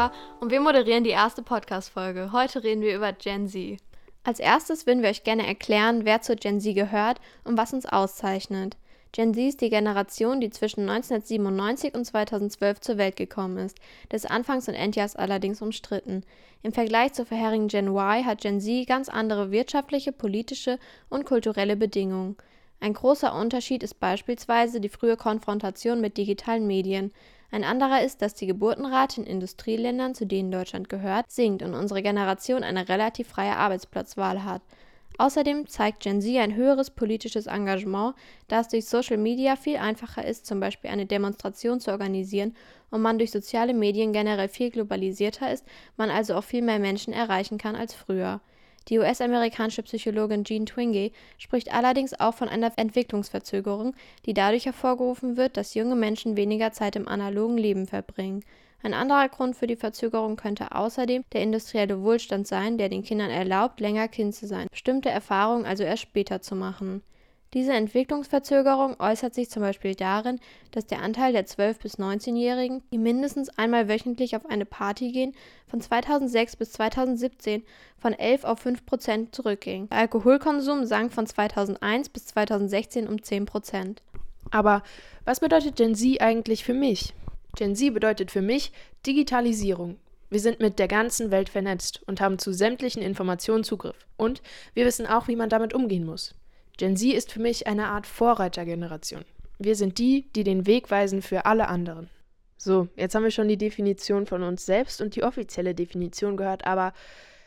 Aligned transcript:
Anka 0.00 0.12
und 0.40 0.50
wir 0.50 0.60
moderieren 0.60 1.04
die 1.04 1.10
erste 1.10 1.42
Podcast-Folge. 1.42 2.32
Heute 2.32 2.64
reden 2.64 2.80
wir 2.80 2.96
über 2.96 3.12
Gen 3.12 3.48
Z. 3.48 3.78
Als 4.24 4.38
erstes 4.38 4.86
würden 4.86 5.02
wir 5.02 5.10
euch 5.10 5.24
gerne 5.24 5.46
erklären, 5.46 6.04
wer 6.04 6.22
zur 6.22 6.36
Gen 6.36 6.60
Z 6.60 6.74
gehört 6.74 7.20
und 7.44 7.58
was 7.58 7.74
uns 7.74 7.84
auszeichnet. 7.84 8.76
Gen 9.12 9.34
Z 9.34 9.48
ist 9.48 9.60
die 9.60 9.68
Generation, 9.68 10.40
die 10.40 10.50
zwischen 10.50 10.88
1997 10.88 11.94
und 11.94 12.04
2012 12.04 12.80
zur 12.80 12.96
Welt 12.96 13.16
gekommen 13.16 13.58
ist. 13.58 13.78
Des 14.10 14.24
Anfangs 14.24 14.68
und 14.68 14.74
Endjahrs 14.74 15.16
allerdings 15.16 15.60
umstritten. 15.60 16.22
Im 16.62 16.72
Vergleich 16.72 17.12
zur 17.12 17.26
vorherigen 17.26 17.68
Gen 17.68 17.88
Y 17.88 18.24
hat 18.24 18.40
Gen 18.40 18.60
Z 18.60 18.86
ganz 18.86 19.08
andere 19.10 19.50
wirtschaftliche, 19.50 20.12
politische 20.12 20.78
und 21.10 21.26
kulturelle 21.26 21.76
Bedingungen. 21.76 22.36
Ein 22.78 22.94
großer 22.94 23.34
Unterschied 23.34 23.82
ist 23.82 24.00
beispielsweise 24.00 24.80
die 24.80 24.88
frühe 24.88 25.18
Konfrontation 25.18 26.00
mit 26.00 26.16
digitalen 26.16 26.66
Medien. 26.66 27.12
Ein 27.52 27.64
anderer 27.64 28.02
ist, 28.04 28.22
dass 28.22 28.34
die 28.34 28.46
Geburtenrate 28.46 29.20
in 29.20 29.26
Industrieländern, 29.26 30.14
zu 30.14 30.24
denen 30.24 30.52
Deutschland 30.52 30.88
gehört, 30.88 31.30
sinkt 31.30 31.62
und 31.62 31.74
unsere 31.74 32.02
Generation 32.02 32.62
eine 32.62 32.88
relativ 32.88 33.28
freie 33.28 33.56
Arbeitsplatzwahl 33.56 34.44
hat. 34.44 34.62
Außerdem 35.18 35.66
zeigt 35.66 36.00
Gen 36.00 36.22
Z 36.22 36.36
ein 36.38 36.54
höheres 36.54 36.90
politisches 36.90 37.46
Engagement, 37.46 38.14
da 38.48 38.60
es 38.60 38.68
durch 38.68 38.86
Social 38.86 39.18
Media 39.18 39.56
viel 39.56 39.76
einfacher 39.76 40.24
ist, 40.24 40.46
zum 40.46 40.60
Beispiel 40.60 40.90
eine 40.90 41.04
Demonstration 41.04 41.80
zu 41.80 41.90
organisieren 41.90 42.54
und 42.90 43.02
man 43.02 43.18
durch 43.18 43.30
soziale 43.30 43.74
Medien 43.74 44.12
generell 44.12 44.48
viel 44.48 44.70
globalisierter 44.70 45.52
ist, 45.52 45.66
man 45.96 46.08
also 46.08 46.36
auch 46.36 46.44
viel 46.44 46.62
mehr 46.62 46.78
Menschen 46.78 47.12
erreichen 47.12 47.58
kann 47.58 47.76
als 47.76 47.92
früher. 47.92 48.40
Die 48.88 48.98
US-amerikanische 48.98 49.82
Psychologin 49.82 50.44
Jean 50.44 50.66
Twenge 50.66 51.10
spricht 51.38 51.72
allerdings 51.72 52.18
auch 52.18 52.34
von 52.34 52.48
einer 52.48 52.72
Entwicklungsverzögerung, 52.76 53.94
die 54.26 54.34
dadurch 54.34 54.66
hervorgerufen 54.66 55.36
wird, 55.36 55.56
dass 55.56 55.74
junge 55.74 55.94
Menschen 55.94 56.36
weniger 56.36 56.72
Zeit 56.72 56.96
im 56.96 57.06
analogen 57.06 57.58
Leben 57.58 57.86
verbringen. 57.86 58.42
Ein 58.82 58.94
anderer 58.94 59.28
Grund 59.28 59.56
für 59.56 59.66
die 59.66 59.76
Verzögerung 59.76 60.36
könnte 60.36 60.72
außerdem 60.72 61.24
der 61.32 61.42
industrielle 61.42 62.02
Wohlstand 62.02 62.46
sein, 62.46 62.78
der 62.78 62.88
den 62.88 63.02
Kindern 63.02 63.30
erlaubt, 63.30 63.78
länger 63.78 64.08
Kind 64.08 64.34
zu 64.34 64.46
sein, 64.46 64.68
bestimmte 64.70 65.10
Erfahrungen 65.10 65.66
also 65.66 65.84
erst 65.84 66.02
später 66.02 66.40
zu 66.40 66.56
machen. 66.56 67.02
Diese 67.52 67.72
Entwicklungsverzögerung 67.72 69.00
äußert 69.00 69.34
sich 69.34 69.50
zum 69.50 69.62
Beispiel 69.62 69.96
darin, 69.96 70.38
dass 70.70 70.86
der 70.86 71.02
Anteil 71.02 71.32
der 71.32 71.46
12- 71.46 71.82
bis 71.82 71.98
19-Jährigen, 71.98 72.82
die 72.92 72.98
mindestens 72.98 73.48
einmal 73.58 73.88
wöchentlich 73.88 74.36
auf 74.36 74.46
eine 74.46 74.64
Party 74.64 75.10
gehen, 75.10 75.34
von 75.66 75.80
2006 75.80 76.54
bis 76.54 76.70
2017 76.70 77.64
von 77.98 78.12
11 78.12 78.44
auf 78.44 78.60
5 78.60 78.86
Prozent 78.86 79.34
zurückging. 79.34 79.88
Der 79.88 79.98
Alkoholkonsum 79.98 80.86
sank 80.86 81.12
von 81.12 81.26
2001 81.26 82.10
bis 82.10 82.26
2016 82.26 83.08
um 83.08 83.20
10 83.20 83.46
Prozent. 83.46 84.02
Aber 84.52 84.84
was 85.24 85.40
bedeutet 85.40 85.74
Gen 85.74 85.96
Z 85.96 86.20
eigentlich 86.20 86.62
für 86.62 86.74
mich? 86.74 87.14
Gen 87.56 87.74
Z 87.74 87.92
bedeutet 87.92 88.30
für 88.30 88.42
mich 88.42 88.70
Digitalisierung. 89.04 89.96
Wir 90.28 90.38
sind 90.38 90.60
mit 90.60 90.78
der 90.78 90.86
ganzen 90.86 91.32
Welt 91.32 91.48
vernetzt 91.48 92.00
und 92.06 92.20
haben 92.20 92.38
zu 92.38 92.52
sämtlichen 92.52 93.02
Informationen 93.02 93.64
Zugriff. 93.64 93.96
Und 94.16 94.40
wir 94.74 94.86
wissen 94.86 95.08
auch, 95.08 95.26
wie 95.26 95.34
man 95.34 95.48
damit 95.48 95.74
umgehen 95.74 96.06
muss. 96.06 96.36
Gen 96.80 96.96
Z 96.96 97.12
ist 97.12 97.30
für 97.30 97.40
mich 97.40 97.66
eine 97.66 97.88
Art 97.88 98.06
Vorreitergeneration. 98.06 99.26
Wir 99.58 99.76
sind 99.76 99.98
die, 99.98 100.32
die 100.34 100.44
den 100.44 100.66
Weg 100.66 100.90
weisen 100.90 101.20
für 101.20 101.44
alle 101.44 101.68
anderen. 101.68 102.08
So, 102.56 102.88
jetzt 102.96 103.14
haben 103.14 103.22
wir 103.24 103.30
schon 103.30 103.48
die 103.48 103.58
Definition 103.58 104.24
von 104.24 104.42
uns 104.42 104.64
selbst 104.64 105.02
und 105.02 105.14
die 105.14 105.22
offizielle 105.22 105.74
Definition 105.74 106.38
gehört, 106.38 106.64
aber 106.64 106.94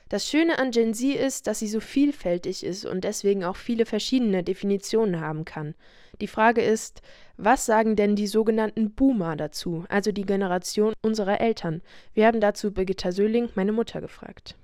das 0.08 0.30
Schöne 0.30 0.60
an 0.60 0.70
Gen 0.70 0.94
Z 0.94 1.16
ist, 1.16 1.48
dass 1.48 1.58
sie 1.58 1.68
so 1.68 1.80
vielfältig 1.80 2.64
ist 2.64 2.86
und 2.86 3.06
deswegen 3.06 3.44
auch 3.44 3.56
viele 3.56 3.88
verschiedene 3.88 4.44
Definitionen 4.44 5.20
haben 5.20 5.46
kann. 5.46 5.74
Die 6.22 6.28
Frage 6.28 6.62
ist, 6.62 7.02
was 7.36 7.66
sagen 7.66 7.96
denn 7.96 8.16
die 8.16 8.28
sogenannten 8.28 8.92
Boomer 8.92 9.36
dazu, 9.36 9.84
also 9.90 10.12
die 10.12 10.28
Generation 10.28 10.94
unserer 11.02 11.42
Eltern? 11.42 11.82
Wir 12.14 12.28
haben 12.28 12.40
dazu 12.40 12.72
Birgitta 12.72 13.12
Söhling, 13.12 13.50
meine 13.56 13.72
Mutter, 13.72 14.00
gefragt. 14.00 14.56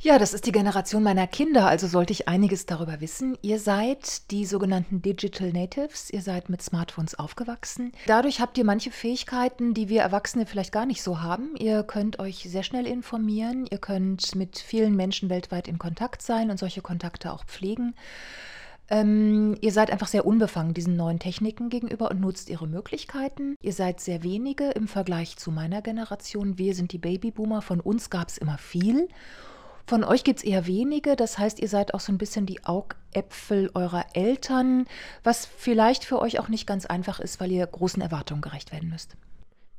Ja, 0.00 0.16
das 0.20 0.32
ist 0.32 0.46
die 0.46 0.52
Generation 0.52 1.02
meiner 1.02 1.26
Kinder, 1.26 1.66
also 1.66 1.88
sollte 1.88 2.12
ich 2.12 2.28
einiges 2.28 2.66
darüber 2.66 3.00
wissen. 3.00 3.36
Ihr 3.42 3.58
seid 3.58 4.30
die 4.30 4.46
sogenannten 4.46 5.02
Digital 5.02 5.52
Natives, 5.52 6.08
ihr 6.10 6.22
seid 6.22 6.48
mit 6.48 6.62
Smartphones 6.62 7.18
aufgewachsen. 7.18 7.90
Dadurch 8.06 8.40
habt 8.40 8.56
ihr 8.58 8.64
manche 8.64 8.92
Fähigkeiten, 8.92 9.74
die 9.74 9.88
wir 9.88 10.02
Erwachsene 10.02 10.46
vielleicht 10.46 10.70
gar 10.70 10.86
nicht 10.86 11.02
so 11.02 11.20
haben. 11.20 11.56
Ihr 11.56 11.82
könnt 11.82 12.20
euch 12.20 12.46
sehr 12.48 12.62
schnell 12.62 12.86
informieren, 12.86 13.66
ihr 13.68 13.78
könnt 13.78 14.36
mit 14.36 14.58
vielen 14.58 14.94
Menschen 14.94 15.30
weltweit 15.30 15.66
in 15.66 15.80
Kontakt 15.80 16.22
sein 16.22 16.52
und 16.52 16.60
solche 16.60 16.80
Kontakte 16.80 17.32
auch 17.32 17.44
pflegen. 17.44 17.96
Ähm, 18.90 19.56
ihr 19.60 19.72
seid 19.72 19.90
einfach 19.90 20.06
sehr 20.06 20.24
unbefangen 20.24 20.74
diesen 20.74 20.94
neuen 20.94 21.18
Techniken 21.18 21.70
gegenüber 21.70 22.08
und 22.12 22.20
nutzt 22.20 22.50
ihre 22.50 22.68
Möglichkeiten. 22.68 23.56
Ihr 23.60 23.72
seid 23.72 24.00
sehr 24.00 24.22
wenige 24.22 24.70
im 24.70 24.86
Vergleich 24.86 25.36
zu 25.38 25.50
meiner 25.50 25.82
Generation. 25.82 26.56
Wir 26.56 26.76
sind 26.76 26.92
die 26.92 26.98
Babyboomer, 26.98 27.62
von 27.62 27.80
uns 27.80 28.10
gab 28.10 28.28
es 28.28 28.38
immer 28.38 28.58
viel. 28.58 29.08
Von 29.88 30.04
euch 30.04 30.22
gibt 30.22 30.40
es 30.40 30.44
eher 30.44 30.66
wenige, 30.66 31.16
das 31.16 31.38
heißt, 31.38 31.60
ihr 31.60 31.68
seid 31.68 31.94
auch 31.94 32.00
so 32.00 32.12
ein 32.12 32.18
bisschen 32.18 32.44
die 32.44 32.62
Augäpfel 32.62 33.70
eurer 33.72 34.04
Eltern, 34.12 34.84
was 35.24 35.46
vielleicht 35.46 36.04
für 36.04 36.18
euch 36.18 36.38
auch 36.38 36.48
nicht 36.48 36.66
ganz 36.66 36.84
einfach 36.84 37.20
ist, 37.20 37.40
weil 37.40 37.50
ihr 37.50 37.66
großen 37.66 38.02
Erwartungen 38.02 38.42
gerecht 38.42 38.70
werden 38.70 38.90
müsst. 38.90 39.16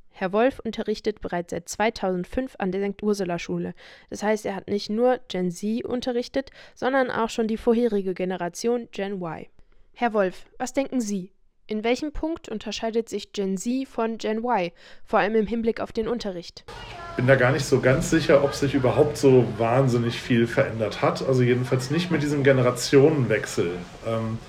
Herr 0.10 0.34
Wolf 0.34 0.58
unterrichtet 0.66 1.22
bereits 1.22 1.52
seit 1.52 1.70
2005 1.70 2.56
an 2.58 2.72
der 2.72 2.90
St. 2.90 3.04
Ursula 3.04 3.38
Schule. 3.38 3.76
Das 4.10 4.24
heißt, 4.24 4.48
er 4.48 4.56
hat 4.56 4.68
nicht 4.68 4.90
nur 4.90 5.20
Gen 5.28 5.52
Z 5.52 5.86
unterrichtet, 5.86 6.50
sondern 6.74 7.12
auch 7.12 7.30
schon 7.30 7.48
die 7.48 7.58
vorherige 7.58 8.16
Generation 8.16 8.88
Gen 8.92 9.22
Y. 9.22 9.46
Herr 9.94 10.14
Wolf, 10.14 10.48
was 10.58 10.74
denken 10.74 11.02
Sie? 11.02 11.34
In 11.70 11.84
welchem 11.84 12.12
Punkt 12.12 12.50
unterscheidet 12.50 13.10
sich 13.10 13.32
Gen 13.32 13.56
Z 13.56 13.88
von 13.88 14.18
Gen 14.18 14.40
Y, 14.40 14.72
vor 15.06 15.20
allem 15.20 15.36
im 15.36 15.46
Hinblick 15.46 15.82
auf 15.82 15.92
den 15.92 16.08
Unterricht? 16.08 16.64
Ich 17.12 17.16
bin 17.18 17.28
da 17.28 17.36
gar 17.36 17.52
nicht 17.52 17.64
so 17.64 17.80
ganz 17.80 18.10
sicher, 18.10 18.44
ob 18.44 18.56
sich 18.56 18.74
überhaupt 18.74 19.18
so 19.18 19.46
wahnsinnig 19.60 20.20
viel 20.20 20.48
verändert 20.48 21.04
hat. 21.04 21.22
Also 21.22 21.44
jedenfalls 21.44 21.92
nicht 21.92 22.10
mit 22.10 22.24
diesem 22.24 22.44
Generationenwechsel. 22.44 23.74
Ähm, 24.08 24.40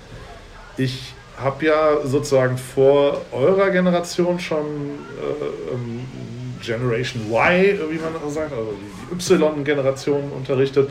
ich 0.77 1.13
habe 1.37 1.63
ja 1.63 2.07
sozusagen 2.07 2.57
vor 2.57 3.21
eurer 3.31 3.69
Generation 3.69 4.39
schon 4.39 4.65
äh, 4.65 5.75
ähm, 5.75 6.07
Generation 6.63 7.21
Y, 7.29 7.79
wie 7.91 7.99
man 7.99 8.31
sagt, 8.31 8.51
also 8.51 8.73
die 9.11 9.33
Y-Generation 9.33 10.31
unterrichtet. 10.31 10.89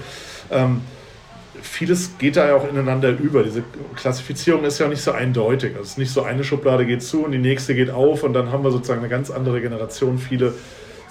Vieles 1.62 2.18
geht 2.18 2.36
da 2.36 2.48
ja 2.48 2.56
auch 2.56 2.68
ineinander 2.68 3.10
über. 3.10 3.42
Diese 3.42 3.62
Klassifizierung 3.96 4.64
ist 4.64 4.78
ja 4.78 4.88
nicht 4.88 5.02
so 5.02 5.12
eindeutig. 5.12 5.72
Also 5.72 5.82
es 5.82 5.90
ist 5.90 5.98
nicht 5.98 6.12
so 6.12 6.22
eine 6.22 6.44
Schublade 6.44 6.86
geht 6.86 7.02
zu 7.02 7.24
und 7.24 7.32
die 7.32 7.38
nächste 7.38 7.74
geht 7.74 7.90
auf 7.90 8.22
und 8.22 8.32
dann 8.32 8.52
haben 8.52 8.64
wir 8.64 8.70
sozusagen 8.70 9.00
eine 9.00 9.08
ganz 9.08 9.30
andere 9.30 9.60
Generation. 9.60 10.18
Viele 10.18 10.54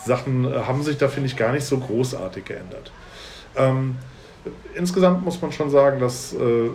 Sachen 0.05 0.45
äh, 0.45 0.59
haben 0.59 0.83
sich 0.83 0.97
da, 0.97 1.07
finde 1.07 1.27
ich, 1.27 1.35
gar 1.35 1.51
nicht 1.51 1.65
so 1.65 1.77
großartig 1.77 2.45
geändert. 2.45 2.91
Ähm, 3.55 3.95
insgesamt 4.75 5.23
muss 5.23 5.41
man 5.41 5.51
schon 5.51 5.69
sagen, 5.69 5.99
dass 5.99 6.33
äh, 6.33 6.69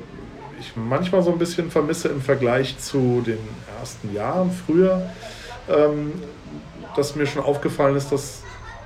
ich 0.60 0.72
manchmal 0.76 1.22
so 1.22 1.32
ein 1.32 1.38
bisschen 1.38 1.70
vermisse 1.70 2.08
im 2.08 2.20
Vergleich 2.20 2.78
zu 2.78 3.22
den 3.26 3.38
ersten 3.80 4.14
Jahren 4.14 4.50
früher, 4.50 5.10
ähm, 5.68 6.12
dass 6.96 7.16
mir 7.16 7.26
schon 7.26 7.42
aufgefallen 7.42 7.96
ist, 7.96 8.12
dass 8.12 8.42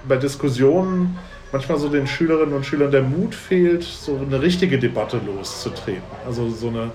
bei 0.07 0.17
Diskussionen 0.17 1.19
manchmal 1.53 1.79
so 1.79 1.89
den 1.89 2.07
Schülerinnen 2.07 2.55
und 2.55 2.67
Schülern 2.67 2.91
der 2.91 3.03
Mut 3.03 3.35
fehlt, 3.35 3.83
so 3.83 4.17
eine 4.17 4.41
richtige 4.43 4.79
Debatte 4.79 5.21
loszutreten. 5.25 6.03
Also 6.27 6.49
so 6.51 6.69
eine 6.69 6.91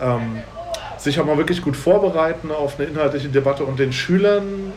ähm, 0.00 0.42
sich 0.98 1.20
auch 1.20 1.26
mal 1.26 1.36
wirklich 1.36 1.62
gut 1.62 1.76
vorbereiten 1.76 2.50
auf 2.50 2.78
eine 2.78 2.88
inhaltliche 2.88 3.28
Debatte 3.28 3.64
und 3.64 3.78
den 3.78 3.92
Schülern, 3.92 4.72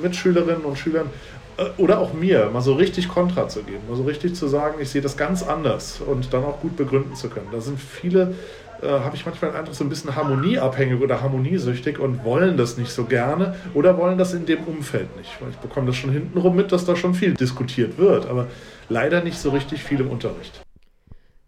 Mitschülerinnen 0.00 0.64
und 0.64 0.78
Schülern 0.78 1.10
äh, 1.56 1.64
oder 1.76 1.98
auch 1.98 2.12
mir 2.12 2.50
mal 2.52 2.62
so 2.62 2.74
richtig 2.74 3.08
Kontra 3.08 3.48
zu 3.48 3.62
geben, 3.62 3.80
mal 3.88 3.96
so 3.96 4.04
richtig 4.04 4.34
zu 4.34 4.48
sagen, 4.48 4.76
ich 4.80 4.90
sehe 4.90 5.02
das 5.02 5.16
ganz 5.16 5.42
anders 5.42 6.00
und 6.00 6.32
dann 6.32 6.44
auch 6.44 6.60
gut 6.60 6.76
begründen 6.76 7.14
zu 7.14 7.28
können. 7.28 7.48
Da 7.52 7.60
sind 7.60 7.78
viele 7.80 8.34
äh, 8.82 8.88
habe 8.88 9.14
ich 9.14 9.24
manchmal 9.24 9.54
Eindruck, 9.54 9.74
so 9.74 9.84
ein 9.84 9.88
bisschen 9.88 10.14
harmonieabhängig 10.14 11.00
oder 11.00 11.20
harmoniesüchtig 11.22 11.98
und 11.98 12.24
wollen 12.24 12.56
das 12.56 12.76
nicht 12.76 12.90
so 12.90 13.04
gerne 13.04 13.54
oder 13.74 13.96
wollen 13.96 14.18
das 14.18 14.34
in 14.34 14.44
dem 14.44 14.64
Umfeld 14.64 15.16
nicht. 15.16 15.30
Ich 15.50 15.56
bekomme 15.58 15.86
das 15.86 15.96
schon 15.96 16.10
hintenrum 16.10 16.56
mit, 16.56 16.72
dass 16.72 16.84
da 16.84 16.96
schon 16.96 17.14
viel 17.14 17.34
diskutiert 17.34 17.96
wird, 17.96 18.26
aber 18.26 18.48
leider 18.88 19.22
nicht 19.22 19.38
so 19.38 19.50
richtig 19.50 19.84
viel 19.84 20.00
im 20.00 20.10
Unterricht. 20.10 20.60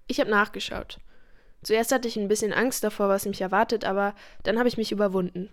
Ich 0.07 0.21
habe 0.21 0.31
nachgeschaut. 0.31 0.99
Zuerst 1.63 1.93
hatte 1.93 2.07
ich 2.07 2.17
ein 2.17 2.29
bisschen 2.29 2.53
Angst 2.53 2.85
davor, 2.85 3.09
was 3.09 3.27
mich 3.27 3.41
erwartet, 3.41 3.85
aber 3.85 4.15
dann 4.43 4.59
habe 4.59 4.69
ich 4.69 4.77
mich 4.77 4.93
überwunden. 4.93 5.49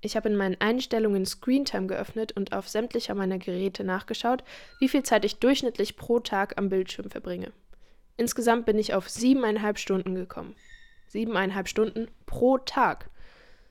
Ich 0.00 0.16
habe 0.16 0.28
in 0.28 0.36
meinen 0.36 0.56
Einstellungen 0.60 1.26
Screentime 1.26 1.88
geöffnet 1.88 2.32
und 2.32 2.52
auf 2.52 2.68
sämtlicher 2.68 3.14
meiner 3.14 3.38
Geräte 3.38 3.84
nachgeschaut, 3.84 4.44
wie 4.78 4.88
viel 4.88 5.02
Zeit 5.02 5.24
ich 5.24 5.40
durchschnittlich 5.40 5.96
pro 5.96 6.20
Tag 6.20 6.54
am 6.56 6.68
Bildschirm 6.68 7.10
verbringe. 7.10 7.52
Insgesamt 8.16 8.64
bin 8.64 8.78
ich 8.78 8.94
auf 8.94 9.08
siebeneinhalb 9.08 9.78
Stunden 9.78 10.14
gekommen 10.14 10.54
siebeneinhalb 11.08 11.68
Stunden 11.68 12.08
pro 12.26 12.58
Tag. 12.58 13.10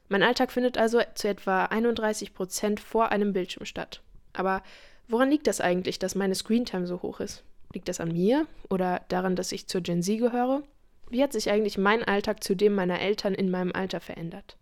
Mein 0.10 0.24
Alltag 0.24 0.52
findet 0.52 0.78
also 0.78 1.02
zu 1.16 1.28
etwa 1.28 1.66
31 1.66 2.34
Prozent 2.34 2.80
vor 2.80 3.12
einem 3.12 3.34
Bildschirm 3.34 3.66
statt. 3.66 4.02
Aber 4.34 4.64
woran 5.08 5.30
liegt 5.30 5.48
das 5.48 5.62
eigentlich, 5.62 6.00
dass 6.00 6.16
meine 6.16 6.36
Screentime 6.36 6.88
so 6.88 7.02
hoch 7.02 7.20
ist? 7.20 7.44
Liegt 7.74 7.90
das 7.90 8.00
an 8.00 8.14
mir 8.14 8.48
oder 8.70 9.02
daran, 9.10 9.36
dass 9.36 9.52
ich 9.52 9.68
zur 9.68 9.82
Gen 9.82 10.02
Z 10.02 10.20
gehöre? 10.20 10.64
Wie 11.10 11.24
hat 11.24 11.34
sich 11.34 11.50
eigentlich 11.50 11.78
mein 11.78 12.04
Alltag 12.04 12.44
zu 12.44 12.56
dem 12.56 12.76
meiner 12.76 13.00
Eltern 13.00 13.34
in 13.34 13.50
meinem 13.50 13.72
Alter 13.74 14.00
verändert? 14.00 14.58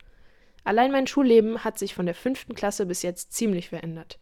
Allein 0.64 0.92
mein 0.92 1.08
Schulleben 1.08 1.64
hat 1.64 1.78
sich 1.78 1.94
von 1.94 2.08
der 2.08 2.16
fünften 2.16 2.56
Klasse 2.56 2.86
bis 2.86 3.04
jetzt 3.04 3.34
ziemlich 3.34 3.70
verändert. 3.70 4.20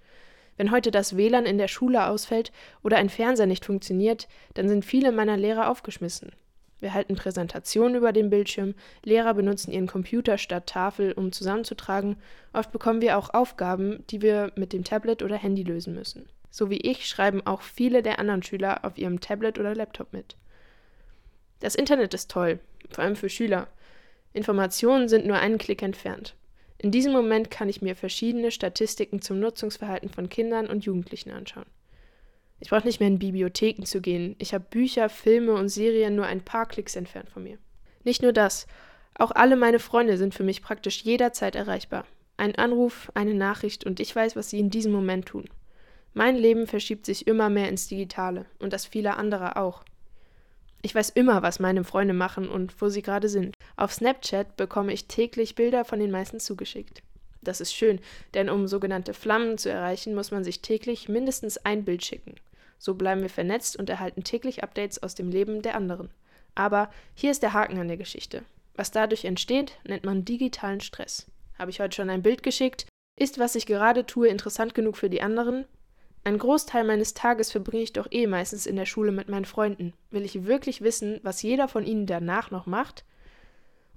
Wenn 0.57 0.71
heute 0.71 0.91
das 0.91 1.17
WLAN 1.17 1.45
in 1.45 1.57
der 1.57 1.67
Schule 1.67 2.05
ausfällt 2.05 2.51
oder 2.83 2.97
ein 2.97 3.09
Fernseher 3.09 3.47
nicht 3.47 3.65
funktioniert, 3.65 4.27
dann 4.53 4.67
sind 4.67 4.85
viele 4.85 5.11
meiner 5.11 5.37
Lehrer 5.37 5.69
aufgeschmissen. 5.69 6.31
Wir 6.79 6.93
halten 6.93 7.15
Präsentationen 7.15 7.95
über 7.95 8.11
den 8.11 8.29
Bildschirm, 8.29 8.75
Lehrer 9.03 9.33
benutzen 9.33 9.71
ihren 9.71 9.87
Computer 9.87 10.37
statt 10.37 10.67
Tafel, 10.67 11.13
um 11.13 11.31
zusammenzutragen. 11.31 12.17
Oft 12.51 12.71
bekommen 12.71 13.01
wir 13.01 13.17
auch 13.17 13.33
Aufgaben, 13.33 14.03
die 14.09 14.21
wir 14.21 14.51
mit 14.55 14.73
dem 14.73 14.83
Tablet 14.83 15.23
oder 15.23 15.37
Handy 15.37 15.63
lösen 15.63 15.95
müssen. 15.95 16.27
So 16.51 16.69
wie 16.69 16.81
ich 16.81 17.07
schreiben 17.07 17.45
auch 17.47 17.61
viele 17.61 18.03
der 18.03 18.19
anderen 18.19 18.43
Schüler 18.43 18.85
auf 18.85 18.97
ihrem 18.97 19.21
Tablet 19.21 19.57
oder 19.59 19.73
Laptop 19.73 20.13
mit. 20.13 20.35
Das 21.61 21.75
Internet 21.75 22.13
ist 22.13 22.29
toll, 22.29 22.59
vor 22.89 23.03
allem 23.03 23.15
für 23.15 23.29
Schüler. 23.29 23.67
Informationen 24.33 25.07
sind 25.07 25.25
nur 25.25 25.37
einen 25.37 25.57
Klick 25.57 25.81
entfernt. 25.81 26.35
In 26.77 26.91
diesem 26.91 27.13
Moment 27.13 27.49
kann 27.49 27.69
ich 27.69 27.81
mir 27.81 27.95
verschiedene 27.95 28.51
Statistiken 28.51 29.21
zum 29.21 29.39
Nutzungsverhalten 29.39 30.09
von 30.09 30.27
Kindern 30.27 30.67
und 30.67 30.83
Jugendlichen 30.83 31.31
anschauen. 31.31 31.65
Ich 32.63 32.69
brauche 32.69 32.87
nicht 32.87 33.01
mehr 33.01 33.09
in 33.09 33.19
Bibliotheken 33.19 33.83
zu 33.83 33.99
gehen. 33.99 34.37
Ich 34.39 34.53
habe 34.53 34.63
Bücher, 34.63 35.09
Filme 35.09 35.51
und 35.51 35.67
Serien 35.67 36.15
nur 36.15 36.25
ein 36.25 36.39
paar 36.39 36.65
Klicks 36.65 36.95
entfernt 36.95 37.29
von 37.29 37.43
mir. 37.43 37.57
Nicht 38.05 38.21
nur 38.21 38.31
das, 38.31 38.67
auch 39.15 39.31
alle 39.31 39.57
meine 39.57 39.79
Freunde 39.79 40.17
sind 40.17 40.33
für 40.33 40.45
mich 40.45 40.61
praktisch 40.61 41.03
jederzeit 41.03 41.57
erreichbar. 41.57 42.05
Ein 42.37 42.55
Anruf, 42.55 43.11
eine 43.15 43.33
Nachricht 43.33 43.85
und 43.85 43.99
ich 43.99 44.15
weiß, 44.15 44.37
was 44.37 44.49
sie 44.49 44.59
in 44.59 44.69
diesem 44.69 44.93
Moment 44.93 45.25
tun. 45.25 45.49
Mein 46.13 46.37
Leben 46.37 46.65
verschiebt 46.65 47.05
sich 47.05 47.27
immer 47.27 47.49
mehr 47.49 47.67
ins 47.67 47.89
Digitale 47.89 48.45
und 48.59 48.71
das 48.71 48.85
vieler 48.85 49.17
anderer 49.17 49.57
auch. 49.57 49.83
Ich 50.81 50.95
weiß 50.95 51.09
immer, 51.09 51.41
was 51.41 51.59
meine 51.59 51.83
Freunde 51.83 52.13
machen 52.13 52.47
und 52.47 52.81
wo 52.81 52.87
sie 52.87 53.01
gerade 53.01 53.27
sind. 53.27 53.57
Auf 53.75 53.91
Snapchat 53.91 54.55
bekomme 54.55 54.93
ich 54.93 55.09
täglich 55.09 55.55
Bilder 55.55 55.83
von 55.83 55.99
den 55.99 56.11
meisten 56.11 56.39
zugeschickt. 56.39 57.03
Das 57.41 57.59
ist 57.59 57.73
schön, 57.73 57.99
denn 58.33 58.49
um 58.49 58.69
sogenannte 58.69 59.13
Flammen 59.13 59.57
zu 59.57 59.69
erreichen, 59.69 60.15
muss 60.15 60.31
man 60.31 60.45
sich 60.45 60.61
täglich 60.61 61.09
mindestens 61.09 61.57
ein 61.57 61.83
Bild 61.83 62.05
schicken. 62.05 62.35
So 62.77 62.95
bleiben 62.95 63.21
wir 63.21 63.29
vernetzt 63.29 63.77
und 63.77 63.89
erhalten 63.89 64.23
täglich 64.23 64.63
Updates 64.63 65.01
aus 65.01 65.15
dem 65.15 65.29
Leben 65.29 65.61
der 65.61 65.75
anderen. 65.75 66.09
Aber 66.55 66.89
hier 67.15 67.31
ist 67.31 67.43
der 67.43 67.53
Haken 67.53 67.79
an 67.79 67.87
der 67.87 67.97
Geschichte. 67.97 68.43
Was 68.75 68.91
dadurch 68.91 69.25
entsteht, 69.25 69.77
nennt 69.87 70.03
man 70.03 70.25
digitalen 70.25 70.81
Stress. 70.81 71.27
Habe 71.57 71.71
ich 71.71 71.79
heute 71.79 71.95
schon 71.95 72.09
ein 72.09 72.23
Bild 72.23 72.43
geschickt? 72.43 72.87
Ist, 73.19 73.39
was 73.39 73.55
ich 73.55 73.65
gerade 73.65 74.05
tue, 74.05 74.27
interessant 74.27 74.73
genug 74.73 74.97
für 74.97 75.09
die 75.09 75.21
anderen? 75.21 75.65
Ein 76.23 76.37
Großteil 76.37 76.83
meines 76.83 77.13
Tages 77.13 77.51
verbringe 77.51 77.83
ich 77.83 77.93
doch 77.93 78.07
eh 78.09 78.27
meistens 78.27 78.65
in 78.65 78.75
der 78.75 78.85
Schule 78.85 79.11
mit 79.11 79.27
meinen 79.29 79.45
Freunden. 79.45 79.93
Will 80.09 80.23
ich 80.23 80.45
wirklich 80.45 80.81
wissen, 80.81 81.19
was 81.21 81.41
jeder 81.41 81.67
von 81.67 81.85
ihnen 81.85 82.05
danach 82.05 82.49
noch 82.49 82.65
macht? 82.65 83.03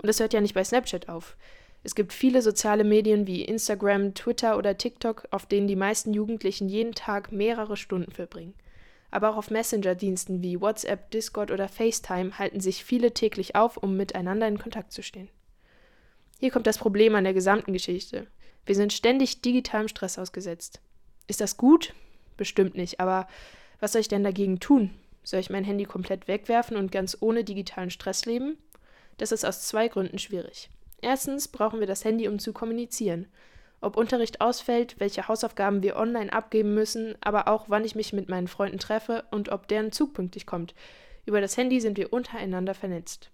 Und 0.03 0.09
es 0.09 0.21
hört 0.21 0.33
ja 0.33 0.41
nicht 0.41 0.55
bei 0.55 0.65
Snapchat 0.65 1.09
auf. 1.09 1.37
Es 1.85 1.95
gibt 1.95 2.13
viele 2.13 2.43
soziale 2.43 2.83
Medien 2.83 3.29
wie 3.29 3.45
Instagram, 3.45 4.15
Twitter 4.15 4.59
oder 4.59 4.77
TikTok, 4.77 5.29
auf 5.31 5.47
denen 5.47 5.69
die 5.69 5.77
meisten 5.77 6.13
Jugendlichen 6.13 6.69
jeden 6.69 6.95
Tag 6.95 7.31
mehrere 7.31 7.77
Stunden 7.77 8.11
verbringen. 8.11 8.55
Aber 9.17 9.31
auch 9.31 9.39
auf 9.39 9.51
Messenger-Diensten 9.51 10.43
wie 10.43 10.61
WhatsApp, 10.61 11.11
Discord 11.11 11.51
oder 11.51 11.71
FaceTime 11.71 12.39
halten 12.39 12.61
sich 12.61 12.85
viele 12.85 13.15
täglich 13.15 13.55
auf, 13.57 13.79
um 13.79 13.97
miteinander 13.97 14.47
in 14.47 14.59
Kontakt 14.59 14.93
zu 14.93 15.03
stehen. 15.03 15.31
Hier 16.39 16.51
kommt 16.51 16.67
das 16.67 16.77
Problem 16.77 17.15
an 17.15 17.25
der 17.25 17.33
gesamten 17.33 17.73
Geschichte. 17.73 18.27
Wir 18.67 18.75
sind 18.75 18.93
ständig 18.93 19.41
digitalem 19.41 19.89
Stress 19.89 20.19
ausgesetzt. 20.19 20.83
Ist 21.29 21.41
das 21.41 21.57
gut? 21.57 21.95
Bestimmt 22.37 22.75
nicht, 22.75 23.01
aber 23.01 23.27
was 23.81 23.93
soll 23.93 24.03
ich 24.03 24.09
denn 24.09 24.23
dagegen 24.23 24.61
tun? 24.61 24.91
Soll 25.23 25.41
ich 25.41 25.49
mein 25.49 25.65
Handy 25.65 25.87
komplett 25.87 26.29
wegwerfen 26.29 26.77
und 26.77 26.93
ganz 26.93 27.17
ohne 27.19 27.43
digitalen 27.43 27.89
Stress 27.89 28.27
leben? 28.27 28.59
Das 29.17 29.33
ist 29.33 29.47
aus 29.47 29.63
zwei 29.63 29.89
Gründen 29.89 30.19
schwierig. 30.19 30.69
Erstens 31.01 31.49
brauchen 31.49 31.81
wir 31.81 31.87
das 31.87 32.05
Handy, 32.05 32.29
um 32.29 32.39
zu 32.39 32.53
kommunizieren. 32.53 33.29
Ob 33.87 33.97
Unterricht 33.97 34.41
ausfällt, 34.41 34.99
welche 34.99 35.29
Hausaufgaben 35.29 35.81
wir 35.81 35.95
online 35.95 36.33
abgeben 36.33 36.75
müssen, 36.75 37.15
aber 37.21 37.47
auch 37.47 37.67
wann 37.69 37.85
ich 37.85 37.95
mich 37.95 38.13
mit 38.13 38.29
meinen 38.29 38.49
Freunden 38.49 38.81
treffe 38.81 39.23
und 39.31 39.51
ob 39.51 39.69
deren 39.69 39.93
Zug 39.93 40.13
pünktlich 40.13 40.45
kommt. 40.45 40.75
Über 41.25 41.41
das 41.41 41.57
Handy 41.57 41.81
sind 41.81 41.97
wir 41.97 42.13
untereinander 42.13 42.75
vernetzt. 42.75 43.31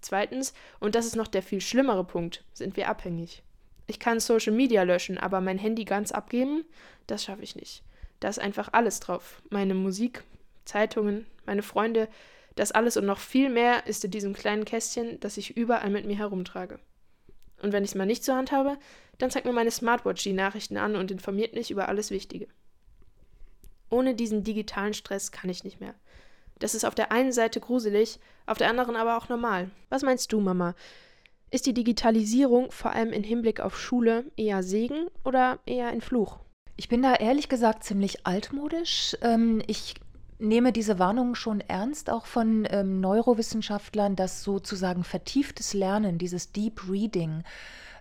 Zweitens, 0.00 0.54
und 0.78 0.94
das 0.94 1.06
ist 1.06 1.16
noch 1.16 1.26
der 1.26 1.42
viel 1.42 1.60
schlimmere 1.60 2.04
Punkt, 2.04 2.44
sind 2.52 2.76
wir 2.76 2.88
abhängig. 2.88 3.42
Ich 3.88 3.98
kann 3.98 4.20
Social 4.20 4.52
Media 4.52 4.84
löschen, 4.84 5.18
aber 5.18 5.40
mein 5.40 5.58
Handy 5.58 5.84
ganz 5.84 6.12
abgeben, 6.12 6.64
das 7.08 7.24
schaffe 7.24 7.42
ich 7.42 7.56
nicht. 7.56 7.82
Da 8.20 8.28
ist 8.28 8.38
einfach 8.38 8.68
alles 8.70 9.00
drauf. 9.00 9.42
Meine 9.50 9.74
Musik, 9.74 10.22
Zeitungen, 10.64 11.26
meine 11.44 11.64
Freunde, 11.64 12.06
das 12.54 12.70
alles 12.70 12.96
und 12.96 13.06
noch 13.06 13.18
viel 13.18 13.50
mehr 13.50 13.84
ist 13.88 14.04
in 14.04 14.12
diesem 14.12 14.32
kleinen 14.32 14.64
Kästchen, 14.64 15.18
das 15.18 15.38
ich 15.38 15.56
überall 15.56 15.90
mit 15.90 16.06
mir 16.06 16.18
herumtrage. 16.18 16.78
Und 17.62 17.72
wenn 17.72 17.84
ich 17.84 17.90
es 17.90 17.94
mal 17.94 18.06
nicht 18.06 18.24
zur 18.24 18.36
Hand 18.36 18.52
habe, 18.52 18.76
dann 19.18 19.30
zeigt 19.30 19.46
mir 19.46 19.52
meine 19.52 19.70
Smartwatch 19.70 20.22
die 20.22 20.32
Nachrichten 20.32 20.76
an 20.76 20.96
und 20.96 21.10
informiert 21.10 21.54
mich 21.54 21.70
über 21.70 21.88
alles 21.88 22.10
Wichtige. 22.10 22.48
Ohne 23.88 24.14
diesen 24.14 24.42
digitalen 24.42 24.94
Stress 24.94 25.32
kann 25.32 25.50
ich 25.50 25.64
nicht 25.64 25.80
mehr. 25.80 25.94
Das 26.58 26.74
ist 26.74 26.84
auf 26.84 26.94
der 26.94 27.12
einen 27.12 27.32
Seite 27.32 27.60
gruselig, 27.60 28.18
auf 28.46 28.58
der 28.58 28.68
anderen 28.68 28.96
aber 28.96 29.16
auch 29.16 29.28
normal. 29.28 29.70
Was 29.90 30.02
meinst 30.02 30.32
du, 30.32 30.40
Mama? 30.40 30.74
Ist 31.50 31.66
die 31.66 31.74
Digitalisierung 31.74 32.70
vor 32.70 32.92
allem 32.92 33.12
im 33.12 33.22
Hinblick 33.22 33.60
auf 33.60 33.78
Schule 33.78 34.24
eher 34.36 34.62
Segen 34.62 35.08
oder 35.24 35.58
eher 35.66 35.88
ein 35.88 36.00
Fluch? 36.00 36.38
Ich 36.76 36.88
bin 36.88 37.02
da 37.02 37.14
ehrlich 37.14 37.48
gesagt 37.48 37.84
ziemlich 37.84 38.26
altmodisch. 38.26 39.16
Ähm, 39.20 39.62
ich 39.66 39.94
nehme 40.42 40.72
diese 40.72 40.98
Warnungen 40.98 41.34
schon 41.34 41.60
ernst, 41.60 42.10
auch 42.10 42.26
von 42.26 42.66
ähm, 42.70 43.00
Neurowissenschaftlern, 43.00 44.16
dass 44.16 44.42
sozusagen 44.42 45.04
vertieftes 45.04 45.72
Lernen, 45.72 46.18
dieses 46.18 46.52
Deep 46.52 46.88
Reading, 46.90 47.44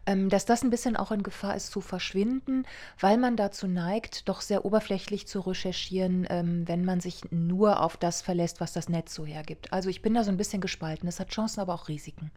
ähm, 0.05 0.29
dass 0.29 0.45
das 0.45 0.63
ein 0.63 0.69
bisschen 0.69 0.97
auch 0.97 1.11
in 1.11 1.23
Gefahr 1.23 1.55
ist 1.55 1.71
zu 1.71 1.79
verschwinden, 1.79 2.65
weil 2.99 3.17
man 3.17 3.37
dazu 3.37 3.67
neigt, 3.67 4.27
doch 4.27 4.41
sehr 4.41 4.65
oberflächlich 4.65 5.27
zu 5.27 5.41
recherchieren, 5.41 6.27
ähm, 6.29 6.67
wenn 6.67 6.83
man 6.83 6.99
sich 6.99 7.21
nur 7.31 7.81
auf 7.81 7.97
das 7.97 8.21
verlässt, 8.21 8.59
was 8.59 8.73
das 8.73 8.89
Netz 8.89 9.13
so 9.13 9.25
hergibt. 9.25 9.71
Also 9.71 9.89
ich 9.89 10.01
bin 10.01 10.13
da 10.13 10.23
so 10.23 10.31
ein 10.31 10.37
bisschen 10.37 10.61
gespalten. 10.61 11.07
Es 11.07 11.19
hat 11.19 11.29
Chancen, 11.29 11.59
aber 11.59 11.73
auch 11.73 11.87
Risiken. 11.87 12.31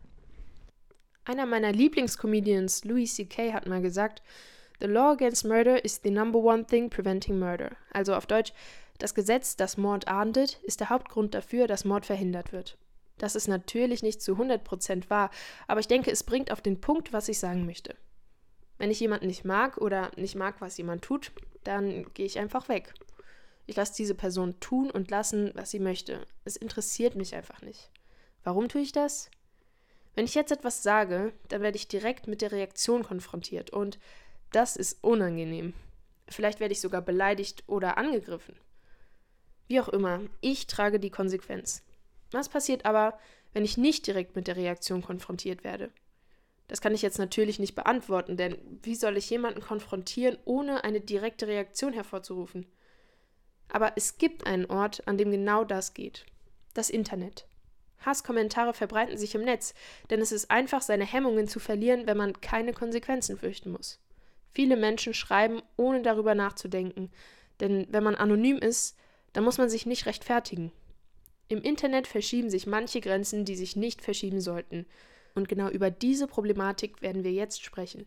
Einer 1.25 1.47
meiner 1.47 1.73
Lieblingscomedians, 1.73 2.85
Louis 2.85 3.15
C.K., 3.15 3.55
hat 3.55 3.67
mal 3.67 3.81
gesagt, 3.81 4.23
The 4.81 4.87
law 4.87 5.13
against 5.13 5.47
murder 5.47 5.83
is 5.83 6.01
the 6.03 6.11
number 6.11 6.39
one 6.39 6.67
thing 6.67 6.91
preventing 6.91 7.39
murder. 7.39 7.71
Also 7.93 8.15
auf 8.15 8.27
Deutsch, 8.27 8.53
das 8.99 9.15
Gesetz, 9.15 9.57
das 9.57 9.77
Mord 9.77 10.09
ahndet, 10.09 10.61
ist 10.63 10.81
der 10.81 10.91
Hauptgrund 10.91 11.35
dafür, 11.35 11.67
dass 11.67 11.85
Mord 11.85 12.07
verhindert 12.07 12.53
wird. 12.53 12.79
Das 13.19 13.35
ist 13.35 13.49
natürlich 13.49 14.03
nicht 14.03 14.23
zu 14.23 14.33
100% 14.33 15.09
wahr, 15.11 15.31
aber 15.67 15.81
ich 15.81 15.89
denke, 15.89 16.11
es 16.11 16.23
bringt 16.23 16.51
auf 16.51 16.61
den 16.61 16.81
Punkt, 16.81 17.13
was 17.13 17.29
ich 17.29 17.39
sagen 17.39 17.65
möchte. 17.65 17.97
Wenn 18.79 18.91
ich 18.91 19.01
jemanden 19.01 19.27
nicht 19.27 19.45
mag 19.45 19.79
oder 19.79 20.11
nicht 20.17 20.35
mag, 20.35 20.61
was 20.61 20.77
jemand 20.77 21.03
tut, 21.03 21.33
dann 21.63 22.13
gehe 22.15 22.27
ich 22.27 22.39
einfach 22.39 22.69
weg. 22.69 22.93
Ich 23.67 23.77
lasse 23.77 23.95
diese 23.97 24.15
Person 24.15 24.59
tun 24.61 24.91
und 24.91 25.11
lassen, 25.11 25.53
was 25.55 25.71
sie 25.71 25.79
möchte. 25.79 26.27
Es 26.45 26.57
interessiert 26.57 27.15
mich 27.15 27.35
einfach 27.35 27.63
nicht. 27.63 27.91
Warum 28.43 28.69
tue 28.69 28.83
ich 28.83 28.93
das? 28.93 29.31
Wenn 30.15 30.27
ich 30.27 30.35
jetzt 30.35 30.53
etwas 30.53 30.83
sage, 30.83 31.33
dann 31.49 31.63
werde 31.63 31.77
ich 31.77 31.89
direkt 31.89 32.27
mit 32.27 32.43
der 32.43 32.53
Reaktion 32.53 33.03
konfrontiert 33.03 33.71
und 33.71 33.99
das 34.53 34.77
ist 34.77 35.03
unangenehm. 35.03 35.73
Vielleicht 36.29 36.61
werde 36.61 36.73
ich 36.73 36.81
sogar 36.81 37.03
beleidigt 37.03 37.65
oder 37.67 37.97
angegriffen. 37.97 38.55
Wie 39.67 39.81
auch 39.81 39.89
immer, 39.89 40.21
ich 40.41 40.67
trage 40.67 41.01
die 41.01 41.11
Konsequenz. 41.11 41.83
Was 42.31 42.49
passiert 42.49 42.85
aber, 42.85 43.19
wenn 43.53 43.65
ich 43.65 43.79
nicht 43.79 44.07
direkt 44.07 44.37
mit 44.37 44.47
der 44.47 44.57
Reaktion 44.57 45.03
konfrontiert 45.03 45.65
werde? 45.65 45.91
Das 46.69 46.81
kann 46.81 46.95
ich 46.95 47.03
jetzt 47.03 47.19
natürlich 47.19 47.59
nicht 47.59 47.75
beantworten, 47.75 48.37
denn 48.37 48.57
wie 48.83 48.95
soll 48.95 49.17
ich 49.17 49.29
jemanden 49.31 49.61
konfrontieren, 49.61 50.39
ohne 50.45 50.83
eine 50.85 51.01
direkte 51.01 51.47
Reaktion 51.47 51.93
hervorzurufen? 51.93 52.67
Aber 53.69 53.93
es 53.97 54.19
gibt 54.19 54.47
einen 54.47 54.67
Ort, 54.67 55.07
an 55.07 55.19
dem 55.19 55.31
genau 55.31 55.65
das 55.65 55.95
geht. 55.95 56.25
Das 56.73 56.91
Internet. 56.91 57.47
Hasskommentare 58.05 58.75
verbreiten 58.75 59.17
sich 59.17 59.35
im 59.35 59.43
Netz, 59.43 59.75
denn 60.11 60.21
es 60.21 60.33
ist 60.33 60.51
einfach, 60.51 60.83
seine 60.83 61.07
Hemmungen 61.07 61.49
zu 61.49 61.59
verlieren, 61.59 62.07
wenn 62.07 62.17
man 62.17 62.41
keine 62.41 62.73
Konsequenzen 62.73 63.39
fürchten 63.39 63.71
muss. 63.71 64.01
Viele 64.53 64.77
Menschen 64.77 65.15
schreiben, 65.15 65.63
ohne 65.77 66.03
darüber 66.03 66.35
nachzudenken, 66.35 67.11
denn 67.61 67.87
wenn 67.91 68.05
man 68.05 68.15
anonym 68.15 68.59
ist, 68.59 68.97
dann 69.35 69.45
muss 69.45 69.59
man 69.59 69.69
sich 69.69 69.85
nicht 69.85 70.07
rechtfertigen. 70.07 70.73
Im 71.49 71.61
Internet 71.61 72.07
verschieben 72.07 72.49
sich 72.49 72.67
manche 72.67 73.03
Grenzen, 73.03 73.45
die 73.45 73.57
sich 73.57 73.77
nicht 73.77 74.01
verschieben 74.01 74.41
sollten. 74.41 74.87
Und 75.35 75.49
genau 75.49 75.69
über 75.69 75.91
diese 75.91 76.27
Problematik 76.27 77.03
werden 77.03 77.23
wir 77.23 77.33
jetzt 77.33 77.63
sprechen. 77.63 78.07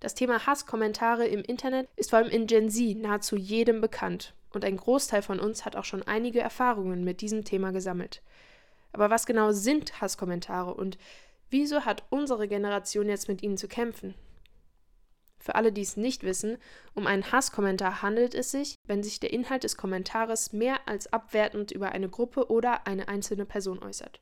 Das 0.00 0.14
Thema 0.14 0.46
Hasskommentare 0.46 1.26
im 1.26 1.42
Internet 1.42 1.88
ist 1.96 2.10
vor 2.10 2.18
allem 2.18 2.30
in 2.30 2.46
Gen 2.46 2.70
Z 2.70 2.98
nahezu 2.98 3.36
jedem 3.36 3.80
bekannt 3.80 4.34
und 4.52 4.64
ein 4.64 4.76
Großteil 4.76 5.22
von 5.22 5.40
uns 5.40 5.64
hat 5.64 5.76
auch 5.76 5.84
schon 5.84 6.02
einige 6.02 6.40
Erfahrungen 6.40 7.04
mit 7.04 7.20
diesem 7.20 7.44
Thema 7.44 7.70
gesammelt. 7.70 8.22
Aber 8.92 9.10
was 9.10 9.26
genau 9.26 9.52
sind 9.52 10.00
Hasskommentare 10.00 10.74
und 10.74 10.98
wieso 11.50 11.84
hat 11.84 12.04
unsere 12.10 12.48
Generation 12.48 13.08
jetzt 13.08 13.28
mit 13.28 13.42
ihnen 13.42 13.56
zu 13.56 13.68
kämpfen? 13.68 14.14
Für 15.38 15.54
alle, 15.54 15.72
die 15.72 15.82
es 15.82 15.96
nicht 15.96 16.24
wissen, 16.24 16.58
um 16.94 17.06
einen 17.06 17.30
Hasskommentar 17.30 18.02
handelt 18.02 18.34
es 18.34 18.50
sich, 18.50 18.74
wenn 18.86 19.02
sich 19.02 19.20
der 19.20 19.32
Inhalt 19.32 19.64
des 19.64 19.76
Kommentares 19.76 20.52
mehr 20.52 20.86
als 20.86 21.12
abwertend 21.12 21.70
über 21.70 21.92
eine 21.92 22.08
Gruppe 22.08 22.50
oder 22.50 22.86
eine 22.86 23.08
einzelne 23.08 23.44
Person 23.44 23.82
äußert. 23.82 24.20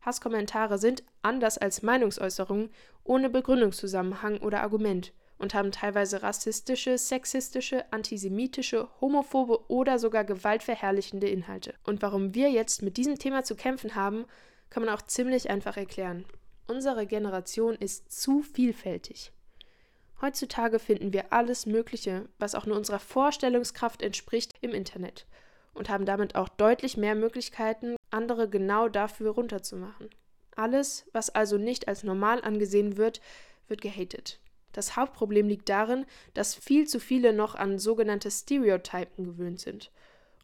Hasskommentare 0.00 0.78
sind, 0.78 1.02
anders 1.22 1.58
als 1.58 1.82
Meinungsäußerungen, 1.82 2.70
ohne 3.04 3.30
Begründungszusammenhang 3.30 4.38
oder 4.38 4.62
Argument 4.62 5.12
und 5.38 5.54
haben 5.54 5.70
teilweise 5.70 6.22
rassistische, 6.22 6.98
sexistische, 6.98 7.90
antisemitische, 7.92 8.88
homophobe 9.00 9.70
oder 9.70 9.98
sogar 9.98 10.24
gewaltverherrlichende 10.24 11.28
Inhalte. 11.28 11.74
Und 11.84 12.02
warum 12.02 12.34
wir 12.34 12.50
jetzt 12.50 12.82
mit 12.82 12.96
diesem 12.96 13.18
Thema 13.18 13.44
zu 13.44 13.54
kämpfen 13.54 13.94
haben, 13.94 14.24
kann 14.70 14.84
man 14.84 14.94
auch 14.94 15.02
ziemlich 15.02 15.48
einfach 15.48 15.76
erklären. 15.76 16.26
Unsere 16.66 17.06
Generation 17.06 17.76
ist 17.76 18.10
zu 18.12 18.42
vielfältig. 18.42 19.32
Heutzutage 20.20 20.78
finden 20.78 21.12
wir 21.12 21.32
alles 21.32 21.66
Mögliche, 21.66 22.28
was 22.38 22.54
auch 22.54 22.66
nur 22.66 22.76
unserer 22.76 22.98
Vorstellungskraft 22.98 24.02
entspricht, 24.02 24.54
im 24.60 24.72
Internet 24.72 25.26
und 25.78 25.88
haben 25.88 26.04
damit 26.04 26.34
auch 26.34 26.48
deutlich 26.48 26.96
mehr 26.96 27.14
Möglichkeiten, 27.14 27.96
andere 28.10 28.48
genau 28.48 28.88
dafür 28.88 29.30
runterzumachen. 29.30 30.10
Alles, 30.56 31.06
was 31.12 31.30
also 31.30 31.56
nicht 31.56 31.86
als 31.86 32.02
normal 32.02 32.42
angesehen 32.42 32.96
wird, 32.96 33.20
wird 33.68 33.80
gehatet. 33.80 34.40
Das 34.72 34.96
Hauptproblem 34.96 35.48
liegt 35.48 35.68
darin, 35.68 36.04
dass 36.34 36.54
viel 36.54 36.86
zu 36.86 37.00
viele 37.00 37.32
noch 37.32 37.54
an 37.54 37.78
sogenannte 37.78 38.30
Stereotypen 38.30 39.24
gewöhnt 39.24 39.60
sind. 39.60 39.90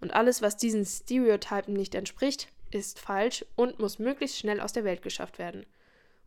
Und 0.01 0.15
alles, 0.15 0.41
was 0.41 0.57
diesen 0.57 0.85
Stereotypen 0.85 1.75
nicht 1.75 1.95
entspricht, 1.95 2.49
ist 2.71 2.99
falsch 2.99 3.45
und 3.57 3.79
muss 3.81 3.99
möglichst 3.99 4.39
schnell 4.39 4.61
aus 4.61 4.73
der 4.73 4.85
Welt 4.85 5.03
geschafft 5.03 5.39
werden. 5.39 5.67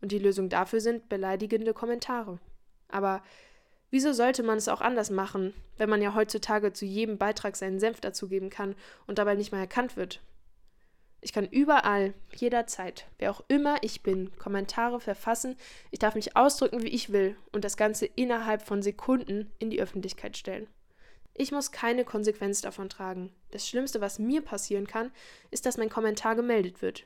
Und 0.01 0.11
die 0.11 0.19
Lösung 0.19 0.49
dafür 0.49 0.79
sind 0.79 1.09
beleidigende 1.09 1.73
Kommentare. 1.73 2.39
Aber 2.89 3.21
wieso 3.89 4.13
sollte 4.13 4.43
man 4.43 4.57
es 4.57 4.67
auch 4.67 4.81
anders 4.81 5.09
machen, 5.09 5.53
wenn 5.77 5.89
man 5.89 6.01
ja 6.01 6.13
heutzutage 6.13 6.73
zu 6.73 6.85
jedem 6.85 7.17
Beitrag 7.17 7.55
seinen 7.55 7.79
Senf 7.79 8.01
dazugeben 8.01 8.49
kann 8.49 8.75
und 9.05 9.17
dabei 9.17 9.35
nicht 9.35 9.51
mal 9.51 9.59
erkannt 9.59 9.97
wird? 9.97 10.21
Ich 11.19 11.33
kann 11.33 11.47
überall, 11.47 12.13
jederzeit, 12.35 13.07
wer 13.17 13.31
auch 13.31 13.43
immer 13.47 13.77
ich 13.81 14.03
bin, 14.03 14.31
Kommentare 14.37 14.99
verfassen. 14.99 15.57
Ich 15.89 15.99
darf 15.99 16.15
mich 16.15 16.37
ausdrücken, 16.37 16.83
wie 16.83 16.89
ich 16.89 17.11
will 17.11 17.35
und 17.51 17.63
das 17.63 17.75
Ganze 17.75 18.05
innerhalb 18.05 18.61
von 18.61 18.81
Sekunden 18.81 19.51
in 19.57 19.69
die 19.69 19.81
Öffentlichkeit 19.81 20.37
stellen. 20.37 20.67
Ich 21.33 21.51
muss 21.51 21.71
keine 21.71 22.05
Konsequenz 22.05 22.61
davon 22.61 22.89
tragen. 22.89 23.31
Das 23.51 23.67
Schlimmste, 23.67 24.01
was 24.01 24.19
mir 24.19 24.41
passieren 24.41 24.87
kann, 24.87 25.11
ist, 25.51 25.65
dass 25.65 25.77
mein 25.77 25.89
Kommentar 25.89 26.35
gemeldet 26.35 26.81
wird. 26.81 27.05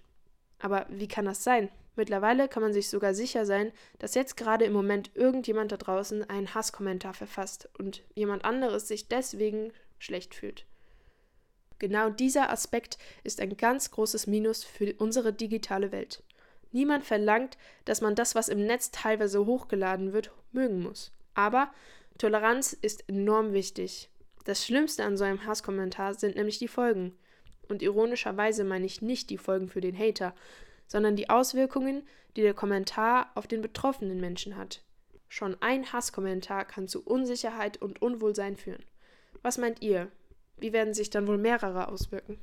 Aber 0.60 0.86
wie 0.90 1.08
kann 1.08 1.26
das 1.26 1.44
sein? 1.44 1.70
Mittlerweile 1.96 2.48
kann 2.48 2.64
man 2.64 2.74
sich 2.74 2.90
sogar 2.90 3.14
sicher 3.14 3.46
sein, 3.46 3.72
dass 4.00 4.16
jetzt 4.16 4.38
gerade 4.38 4.66
im 4.66 4.74
Moment 4.74 5.12
irgendjemand 5.14 5.72
da 5.72 5.78
draußen 5.78 6.30
einen 6.30 6.54
Hasskommentar 6.54 7.14
verfasst 7.14 7.70
und 7.78 8.04
jemand 8.16 8.46
anderes 8.46 8.88
sich 8.88 9.08
deswegen 9.10 9.74
schlecht 10.00 10.34
fühlt. 10.34 10.66
Genau 11.80 12.10
dieser 12.10 12.50
Aspekt 12.50 12.98
ist 13.24 13.42
ein 13.42 13.58
ganz 13.58 13.92
großes 13.92 14.28
Minus 14.28 14.64
für 14.64 14.94
unsere 15.00 15.34
digitale 15.34 15.92
Welt. 15.92 16.24
Niemand 16.72 17.04
verlangt, 17.04 17.58
dass 17.86 18.02
man 18.02 18.16
das, 18.16 18.36
was 18.36 18.50
im 18.50 18.66
Netz 18.66 18.92
teilweise 18.92 19.46
hochgeladen 19.46 20.14
wird, 20.14 20.32
mögen 20.52 20.82
muss. 20.82 21.12
Aber 21.34 21.72
Toleranz 22.18 22.74
ist 22.74 23.10
enorm 23.10 23.52
wichtig. 23.54 24.10
Das 24.46 24.66
Schlimmste 24.66 25.04
an 25.04 25.18
so 25.18 25.24
einem 25.24 25.46
Hasskommentar 25.46 26.14
sind 26.14 26.36
nämlich 26.36 26.60
die 26.60 26.68
Folgen. 26.68 27.18
Und 27.68 27.82
ironischerweise 27.82 28.64
meine 28.64 28.86
ich 28.86 29.02
nicht 29.02 29.30
die 29.30 29.38
Folgen 29.38 29.68
für 29.68 29.82
den 29.82 29.98
Hater, 29.98 30.34
sondern 30.92 31.16
die 31.16 31.30
Auswirkungen, 31.30 32.04
die 32.36 32.42
der 32.42 32.54
Kommentar 32.54 33.32
auf 33.36 33.48
den 33.48 33.62
betroffenen 33.62 34.20
Menschen 34.20 34.58
hat. 34.58 34.82
Schon 35.30 35.56
ein 35.62 35.94
Hasskommentar 35.94 36.66
kann 36.66 36.90
zu 36.90 37.02
Unsicherheit 37.02 37.82
und 37.82 38.02
Unwohlsein 38.02 38.58
führen. 38.58 38.84
Was 39.42 39.58
meint 39.58 39.82
ihr? 39.82 40.10
Wie 40.58 40.74
werden 40.74 40.94
sich 40.94 41.10
dann 41.10 41.28
wohl 41.28 41.38
mehrere 41.38 41.88
auswirken? 41.88 42.40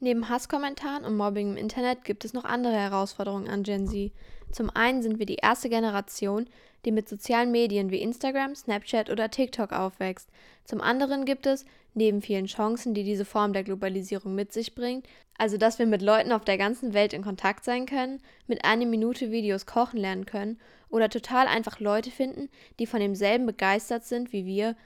Neben 0.00 0.28
Hasskommentaren 0.28 1.04
und 1.04 1.16
Mobbing 1.16 1.52
im 1.52 1.56
Internet 1.56 2.02
gibt 2.02 2.24
es 2.24 2.32
noch 2.32 2.44
andere 2.44 2.74
Herausforderungen 2.74 3.48
an 3.48 3.62
Gen 3.62 3.86
Z. 3.86 4.10
Zum 4.50 4.70
einen 4.70 5.00
sind 5.00 5.20
wir 5.20 5.26
die 5.26 5.36
erste 5.36 5.68
Generation, 5.68 6.48
die 6.84 6.92
mit 6.92 7.08
sozialen 7.08 7.50
Medien 7.50 7.90
wie 7.90 8.00
Instagram, 8.00 8.54
Snapchat 8.54 9.10
oder 9.10 9.30
TikTok 9.30 9.72
aufwächst. 9.72 10.28
Zum 10.64 10.80
anderen 10.80 11.24
gibt 11.24 11.46
es, 11.46 11.64
neben 11.94 12.22
vielen 12.22 12.46
Chancen, 12.46 12.94
die 12.94 13.04
diese 13.04 13.24
Form 13.24 13.52
der 13.52 13.64
Globalisierung 13.64 14.34
mit 14.34 14.52
sich 14.52 14.74
bringt, 14.74 15.06
also 15.36 15.56
dass 15.56 15.78
wir 15.78 15.86
mit 15.86 16.02
Leuten 16.02 16.32
auf 16.32 16.44
der 16.44 16.58
ganzen 16.58 16.94
Welt 16.94 17.12
in 17.12 17.22
Kontakt 17.22 17.64
sein 17.64 17.86
können, 17.86 18.20
mit 18.46 18.64
einer 18.64 18.86
Minute 18.86 19.30
Videos 19.30 19.66
kochen 19.66 19.98
lernen 19.98 20.26
können 20.26 20.58
oder 20.90 21.08
total 21.08 21.46
einfach 21.46 21.80
Leute 21.80 22.10
finden, 22.10 22.48
die 22.78 22.86
von 22.86 23.00
demselben 23.00 23.46
begeistert 23.46 24.04
sind 24.04 24.32
wie 24.32 24.46
wir, 24.46 24.76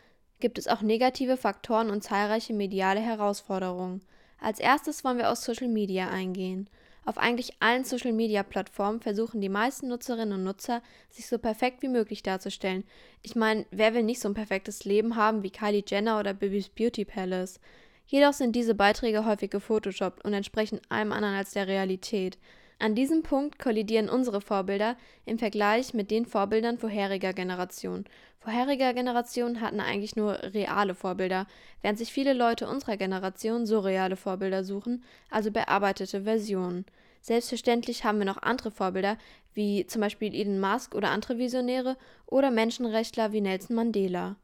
gibt 0.41 0.59
es 0.59 0.69
auch 0.69 0.83
negative 0.83 1.37
Faktoren 1.37 1.91
und 1.91 2.03
zahlreiche 2.03 2.53
mediale 2.53 3.01
Herausforderungen. 3.01 4.03
Als 4.41 4.59
erstes 4.59 5.05
wollen 5.05 5.19
wir 5.19 5.31
auf 5.31 5.39
Social 5.39 5.69
Media 5.69 6.09
eingehen. 6.09 6.69
Auf 7.05 7.19
eigentlich 7.19 7.55
allen 7.59 7.85
Social 7.85 8.13
Media 8.13 8.45
Plattformen 8.45 9.01
versuchen 9.01 9.41
die 9.41 9.49
meisten 9.49 9.89
Nutzerinnen 9.89 10.35
und 10.35 10.45
Nutzer, 10.45 10.83
sich 11.11 11.27
so 11.27 11.37
perfekt 11.37 11.83
wie 11.83 11.89
möglich 11.89 12.23
darzustellen. 12.23 12.85
Ich 13.23 13.35
meine, 13.35 13.67
wer 13.73 13.93
will 13.95 14.05
nicht 14.05 14.21
so 14.21 14.29
ein 14.29 14.35
perfektes 14.35 14.85
Leben 14.85 15.17
haben 15.17 15.43
wie 15.43 15.51
Kylie 15.51 15.83
Jenner 15.87 16.21
oder 16.21 16.33
Bibis 16.33 16.69
Beauty 16.69 17.05
Palace? 17.05 17.59
Jedoch 18.07 18.33
sind 18.33 18.55
diese 18.55 18.75
Beiträge 18.75 19.25
häufig 19.25 19.51
gefotoshoppt 19.51 20.25
und 20.25 20.33
entsprechen 20.33 20.81
allem 20.91 21.13
anderen 21.13 21.35
als 21.35 21.53
der 21.53 21.67
Realität. 21.67 22.39
An 22.83 22.97
diesem 22.97 23.23
Punkt 23.23 23.61
kollidieren 23.61 24.09
unsere 24.09 24.41
Vorbilder 24.41 24.97
im 25.25 25.39
Vergleich 25.39 25.95
mit 25.95 26.11
den 26.11 26.27
Vorbildern 26.27 26.79
vorheriger 26.79 27.33
Generationen. 27.33 28.07
Vorheriger 28.41 28.93
Generationen 28.93 29.61
hatten 29.61 29.79
eigentlich 29.79 30.17
nur 30.17 30.33
reale 30.43 30.97
Vorbilder, 30.97 31.47
während 31.81 31.97
sich 32.01 32.13
viele 32.13 32.33
Leute 32.33 32.69
unserer 32.69 32.97
Generation 32.97 33.67
surreale 33.67 34.17
Vorbilder 34.17 34.65
suchen, 34.65 35.05
also 35.31 35.53
bearbeitete 35.53 36.23
Versionen. 36.25 36.85
Selbstverständlich 37.21 38.03
haben 38.03 38.19
wir 38.19 38.27
noch 38.27 38.43
andere 38.43 38.73
Vorbilder, 38.73 39.17
wie 39.55 39.87
zum 39.87 40.01
Beispiel 40.01 40.35
Elon 40.35 40.59
Musk 40.59 40.97
oder 40.97 41.11
andere 41.11 41.39
Visionäre 41.39 41.97
oder 42.27 42.51
Menschenrechtler 42.51 43.33
wie 43.33 43.43
Nelson 43.43 43.77
Mandela. 43.77 44.35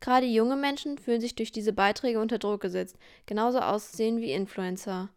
Gerade 0.00 0.26
junge 0.26 0.56
Menschen 0.56 0.98
fühlen 0.98 1.22
sich 1.22 1.34
durch 1.34 1.50
diese 1.50 1.72
Beiträge 1.72 2.20
unter 2.20 2.36
Druck 2.36 2.60
gesetzt, 2.60 2.98
genauso 3.24 3.60
aussehen 3.60 4.20
wie 4.20 4.32
Influencer. 4.32 5.08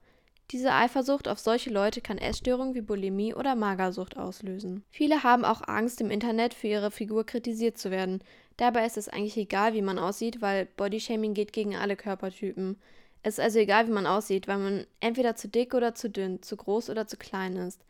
Diese 0.52 0.74
Eifersucht 0.74 1.28
auf 1.28 1.38
solche 1.38 1.70
Leute 1.70 2.02
kann 2.02 2.18
Essstörungen 2.18 2.74
wie 2.74 2.82
Bulimie 2.82 3.36
oder 3.36 3.54
Magersucht 3.54 4.18
auslösen. 4.18 4.84
Viele 4.90 5.22
haben 5.24 5.46
auch 5.46 5.62
Angst, 5.68 6.02
im 6.02 6.10
Internet 6.10 6.56
für 6.56 6.68
ihre 6.68 6.90
Figur 6.90 7.24
kritisiert 7.24 7.78
zu 7.78 7.92
werden. 7.92 8.24
Dabei 8.58 8.86
ist 8.86 8.98
es 8.98 9.10
eigentlich 9.10 9.38
egal, 9.38 9.74
wie 9.74 9.84
man 9.84 10.00
aussieht, 10.00 10.42
weil 10.42 10.66
Bodyshaming 10.66 11.36
geht 11.36 11.54
gegen 11.54 11.76
alle 11.76 11.96
Körpertypen. 11.96 12.78
Es 13.22 13.36
ist 13.36 13.42
also 13.42 13.60
egal, 13.60 13.88
wie 13.88 13.92
man 13.92 14.08
aussieht, 14.08 14.48
weil 14.48 14.58
man 14.58 14.88
entweder 15.02 15.36
zu 15.36 15.48
dick 15.48 15.76
oder 15.76 15.94
zu 15.94 16.10
dünn, 16.10 16.42
zu 16.42 16.58
groß 16.58 16.90
oder 16.90 17.06
zu 17.06 17.18
klein 17.18 17.56
ist. 17.56 17.82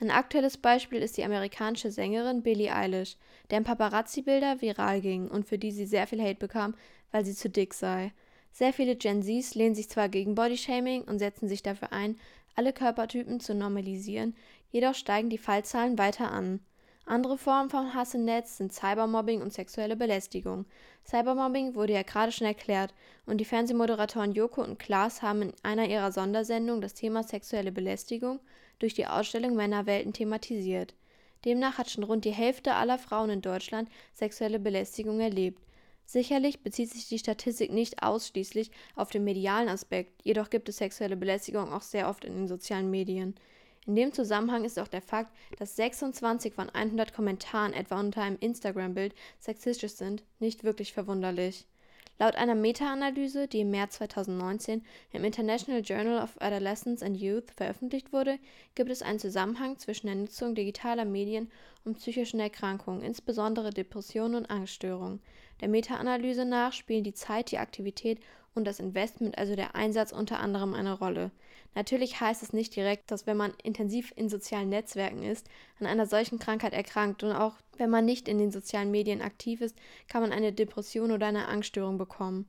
Ein 0.00 0.10
aktuelles 0.10 0.56
Beispiel 0.56 1.02
ist 1.02 1.16
die 1.16 1.24
amerikanische 1.24 1.90
Sängerin 1.90 2.42
Billie 2.42 2.74
Eilish, 2.74 3.16
deren 3.50 3.64
Paparazzi-Bilder 3.64 4.60
viral 4.60 5.00
gingen 5.00 5.28
und 5.28 5.46
für 5.46 5.58
die 5.58 5.72
sie 5.72 5.86
sehr 5.86 6.06
viel 6.06 6.22
Hate 6.22 6.36
bekam, 6.36 6.74
weil 7.12 7.24
sie 7.24 7.34
zu 7.34 7.48
dick 7.48 7.74
sei. 7.74 8.12
Sehr 8.58 8.72
viele 8.72 8.96
Gen 8.96 9.22
Zs 9.22 9.54
lehnen 9.54 9.76
sich 9.76 9.88
zwar 9.88 10.08
gegen 10.08 10.34
Bodyshaming 10.34 11.02
und 11.02 11.20
setzen 11.20 11.48
sich 11.48 11.62
dafür 11.62 11.92
ein, 11.92 12.18
alle 12.56 12.72
Körpertypen 12.72 13.38
zu 13.38 13.54
normalisieren, 13.54 14.34
jedoch 14.72 14.96
steigen 14.96 15.30
die 15.30 15.38
Fallzahlen 15.38 15.96
weiter 15.96 16.32
an. 16.32 16.58
Andere 17.06 17.38
Formen 17.38 17.70
von 17.70 17.94
Hass 17.94 18.14
im 18.14 18.24
Netz 18.24 18.56
sind 18.56 18.72
Cybermobbing 18.72 19.42
und 19.42 19.52
sexuelle 19.52 19.94
Belästigung. 19.94 20.64
Cybermobbing 21.06 21.76
wurde 21.76 21.92
ja 21.92 22.02
gerade 22.02 22.32
schon 22.32 22.48
erklärt 22.48 22.92
und 23.26 23.38
die 23.38 23.44
Fernsehmoderatoren 23.44 24.32
Joko 24.32 24.64
und 24.64 24.80
Klaas 24.80 25.22
haben 25.22 25.42
in 25.42 25.52
einer 25.62 25.88
ihrer 25.88 26.10
Sondersendungen 26.10 26.82
das 26.82 26.94
Thema 26.94 27.22
sexuelle 27.22 27.70
Belästigung 27.70 28.40
durch 28.80 28.92
die 28.92 29.06
Ausstellung 29.06 29.54
Männerwelten 29.54 30.12
thematisiert. 30.12 30.94
Demnach 31.44 31.78
hat 31.78 31.90
schon 31.90 32.02
rund 32.02 32.24
die 32.24 32.32
Hälfte 32.32 32.74
aller 32.74 32.98
Frauen 32.98 33.30
in 33.30 33.40
Deutschland 33.40 33.88
sexuelle 34.14 34.58
Belästigung 34.58 35.20
erlebt. 35.20 35.62
Sicherlich 36.10 36.62
bezieht 36.62 36.90
sich 36.90 37.06
die 37.06 37.18
Statistik 37.18 37.70
nicht 37.70 38.02
ausschließlich 38.02 38.70
auf 38.96 39.10
den 39.10 39.24
medialen 39.24 39.68
Aspekt, 39.68 40.22
jedoch 40.24 40.48
gibt 40.48 40.70
es 40.70 40.78
sexuelle 40.78 41.18
Belästigung 41.18 41.70
auch 41.70 41.82
sehr 41.82 42.08
oft 42.08 42.24
in 42.24 42.34
den 42.34 42.48
sozialen 42.48 42.90
Medien. 42.90 43.34
In 43.86 43.94
dem 43.94 44.14
Zusammenhang 44.14 44.64
ist 44.64 44.78
auch 44.78 44.88
der 44.88 45.02
Fakt, 45.02 45.30
dass 45.58 45.76
26 45.76 46.54
von 46.54 46.70
100 46.70 47.12
Kommentaren 47.12 47.74
etwa 47.74 48.00
unter 48.00 48.22
einem 48.22 48.38
Instagram-Bild 48.40 49.14
sexistisch 49.38 49.92
sind, 49.92 50.24
nicht 50.38 50.64
wirklich 50.64 50.94
verwunderlich. 50.94 51.66
Laut 52.20 52.34
einer 52.34 52.56
Meta-Analyse, 52.56 53.46
die 53.46 53.60
im 53.60 53.70
März 53.70 53.98
2019 53.98 54.84
im 55.12 55.24
International 55.24 55.82
Journal 55.82 56.20
of 56.20 56.34
Adolescence 56.40 57.00
and 57.00 57.16
Youth 57.16 57.52
veröffentlicht 57.52 58.12
wurde, 58.12 58.40
gibt 58.74 58.90
es 58.90 59.02
einen 59.02 59.20
Zusammenhang 59.20 59.78
zwischen 59.78 60.08
der 60.08 60.16
Nutzung 60.16 60.56
digitaler 60.56 61.04
Medien 61.04 61.48
und 61.84 61.98
psychischen 61.98 62.40
Erkrankungen, 62.40 63.02
insbesondere 63.02 63.70
Depressionen 63.70 64.34
und 64.34 64.50
Angststörungen. 64.50 65.20
Der 65.60 65.68
Meta-Analyse 65.68 66.44
nach 66.44 66.72
spielen 66.72 67.04
die 67.04 67.14
Zeit, 67.14 67.52
die 67.52 67.58
Aktivität 67.58 68.18
und 68.58 68.64
das 68.64 68.80
Investment, 68.80 69.38
also 69.38 69.56
der 69.56 69.74
Einsatz 69.74 70.12
unter 70.12 70.40
anderem 70.40 70.74
eine 70.74 70.98
Rolle. 70.98 71.30
Natürlich 71.74 72.20
heißt 72.20 72.42
es 72.42 72.52
nicht 72.52 72.74
direkt, 72.76 73.10
dass 73.10 73.26
wenn 73.26 73.36
man 73.36 73.54
intensiv 73.62 74.12
in 74.16 74.28
sozialen 74.28 74.68
Netzwerken 74.68 75.22
ist, 75.22 75.48
an 75.80 75.86
einer 75.86 76.06
solchen 76.06 76.38
Krankheit 76.38 76.72
erkrankt 76.72 77.22
und 77.22 77.32
auch 77.32 77.54
wenn 77.76 77.88
man 77.88 78.04
nicht 78.04 78.28
in 78.28 78.38
den 78.38 78.50
sozialen 78.50 78.90
Medien 78.90 79.22
aktiv 79.22 79.60
ist, 79.60 79.76
kann 80.08 80.22
man 80.22 80.32
eine 80.32 80.52
Depression 80.52 81.12
oder 81.12 81.26
eine 81.26 81.46
Angststörung 81.48 81.96
bekommen. 81.96 82.46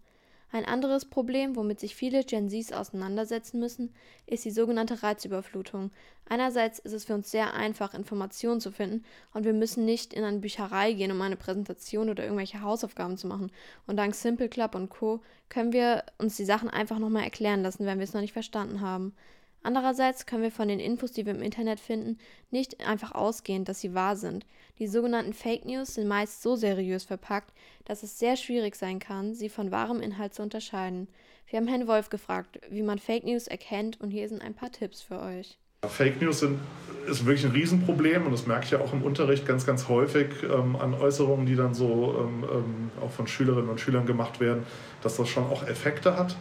Ein 0.51 0.65
anderes 0.65 1.05
Problem, 1.05 1.55
womit 1.55 1.79
sich 1.79 1.95
viele 1.95 2.23
Gen 2.23 2.49
Zs 2.49 2.73
auseinandersetzen 2.73 3.59
müssen, 3.59 3.93
ist 4.25 4.45
die 4.45 4.51
sogenannte 4.51 5.03
Reizüberflutung. 5.03 5.91
Einerseits 6.27 6.79
ist 6.79 6.93
es 6.93 7.05
für 7.05 7.13
uns 7.13 7.29
sehr 7.29 7.53
einfach, 7.53 7.93
Informationen 7.93 8.59
zu 8.59 8.71
finden 8.71 9.03
und 9.33 9.45
wir 9.45 9.53
müssen 9.53 9.85
nicht 9.85 10.13
in 10.13 10.23
eine 10.23 10.39
Bücherei 10.39 10.93
gehen, 10.93 11.11
um 11.11 11.21
eine 11.21 11.35
Präsentation 11.35 12.09
oder 12.09 12.23
irgendwelche 12.23 12.61
Hausaufgaben 12.61 13.17
zu 13.17 13.27
machen. 13.27 13.51
Und 13.85 13.97
dank 13.97 14.15
Simple 14.15 14.49
Club 14.49 14.73
und 14.73 14.89
Co. 14.89 15.21
können 15.49 15.71
wir 15.71 16.03
uns 16.17 16.35
die 16.35 16.45
Sachen 16.45 16.69
einfach 16.69 16.97
nochmal 16.97 17.23
erklären 17.23 17.61
lassen, 17.61 17.85
wenn 17.85 17.99
wir 17.99 18.03
es 18.03 18.13
noch 18.13 18.21
nicht 18.21 18.33
verstanden 18.33 18.81
haben. 18.81 19.13
Andererseits 19.61 20.25
können 20.25 20.43
wir 20.43 20.51
von 20.51 20.69
den 20.69 20.79
Infos, 20.79 21.11
die 21.11 21.25
wir 21.25 21.35
im 21.35 21.41
Internet 21.41 21.79
finden, 21.79 22.17
nicht 22.49 22.85
einfach 22.85 23.11
ausgehen, 23.11 23.65
dass 23.65 23.81
sie 23.81 23.93
wahr 23.93 24.15
sind. 24.15 24.45
Die 24.79 24.87
sogenannten 24.87 25.33
Fake 25.33 25.65
News 25.65 25.95
sind 25.95 26.07
meist 26.07 26.41
so 26.41 26.55
seriös 26.55 27.03
verpackt, 27.03 27.53
dass 27.85 28.03
es 28.03 28.17
sehr 28.17 28.37
schwierig 28.37 28.75
sein 28.75 28.99
kann, 28.99 29.33
sie 29.33 29.49
von 29.49 29.71
wahrem 29.71 30.01
Inhalt 30.01 30.33
zu 30.33 30.41
unterscheiden. 30.41 31.09
Wir 31.47 31.57
haben 31.57 31.67
Herrn 31.67 31.87
Wolf 31.87 32.09
gefragt, 32.09 32.59
wie 32.69 32.83
man 32.83 32.99
Fake 32.99 33.25
News 33.25 33.47
erkennt 33.47 33.99
und 33.99 34.11
hier 34.11 34.29
sind 34.29 34.41
ein 34.41 34.53
paar 34.53 34.71
Tipps 34.71 35.01
für 35.01 35.19
euch. 35.19 35.57
Fake 35.87 36.21
News 36.21 36.39
sind, 36.39 36.59
ist 37.07 37.25
wirklich 37.25 37.45
ein 37.45 37.51
Riesenproblem 37.51 38.25
und 38.25 38.33
das 38.33 38.45
merke 38.45 38.65
ich 38.65 38.71
ja 38.71 38.79
auch 38.79 38.91
im 38.91 39.01
Unterricht 39.01 39.45
ganz, 39.45 39.65
ganz 39.65 39.87
häufig 39.87 40.27
ähm, 40.43 40.75
an 40.75 40.93
Äußerungen, 40.93 41.45
die 41.45 41.55
dann 41.55 41.73
so 41.73 42.15
ähm, 42.19 42.45
ähm 42.51 42.91
auch 43.01 43.11
von 43.11 43.27
Schülerinnen 43.27 43.69
und 43.69 43.79
Schülern 43.79 44.05
gemacht 44.05 44.39
werden, 44.39 44.63
dass 45.01 45.15
das 45.15 45.29
schon 45.29 45.45
auch 45.45 45.65
Effekte 45.67 46.17
hat. 46.17 46.35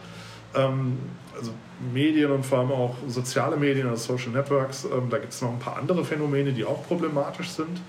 Ähm, 0.55 0.97
also 1.35 1.51
Medien 1.93 2.31
und 2.31 2.45
vor 2.45 2.59
allem 2.59 2.71
auch 2.71 2.95
soziale 3.07 3.55
Medien, 3.55 3.87
also 3.87 4.15
Social 4.15 4.31
Networks, 4.31 4.85
ähm, 4.85 5.09
da 5.09 5.17
gibt 5.17 5.33
es 5.33 5.41
noch 5.41 5.51
ein 5.51 5.59
paar 5.59 5.77
andere 5.77 6.03
Phänomene, 6.03 6.51
die 6.51 6.65
auch 6.65 6.85
problematisch 6.87 7.49
sind. 7.49 7.79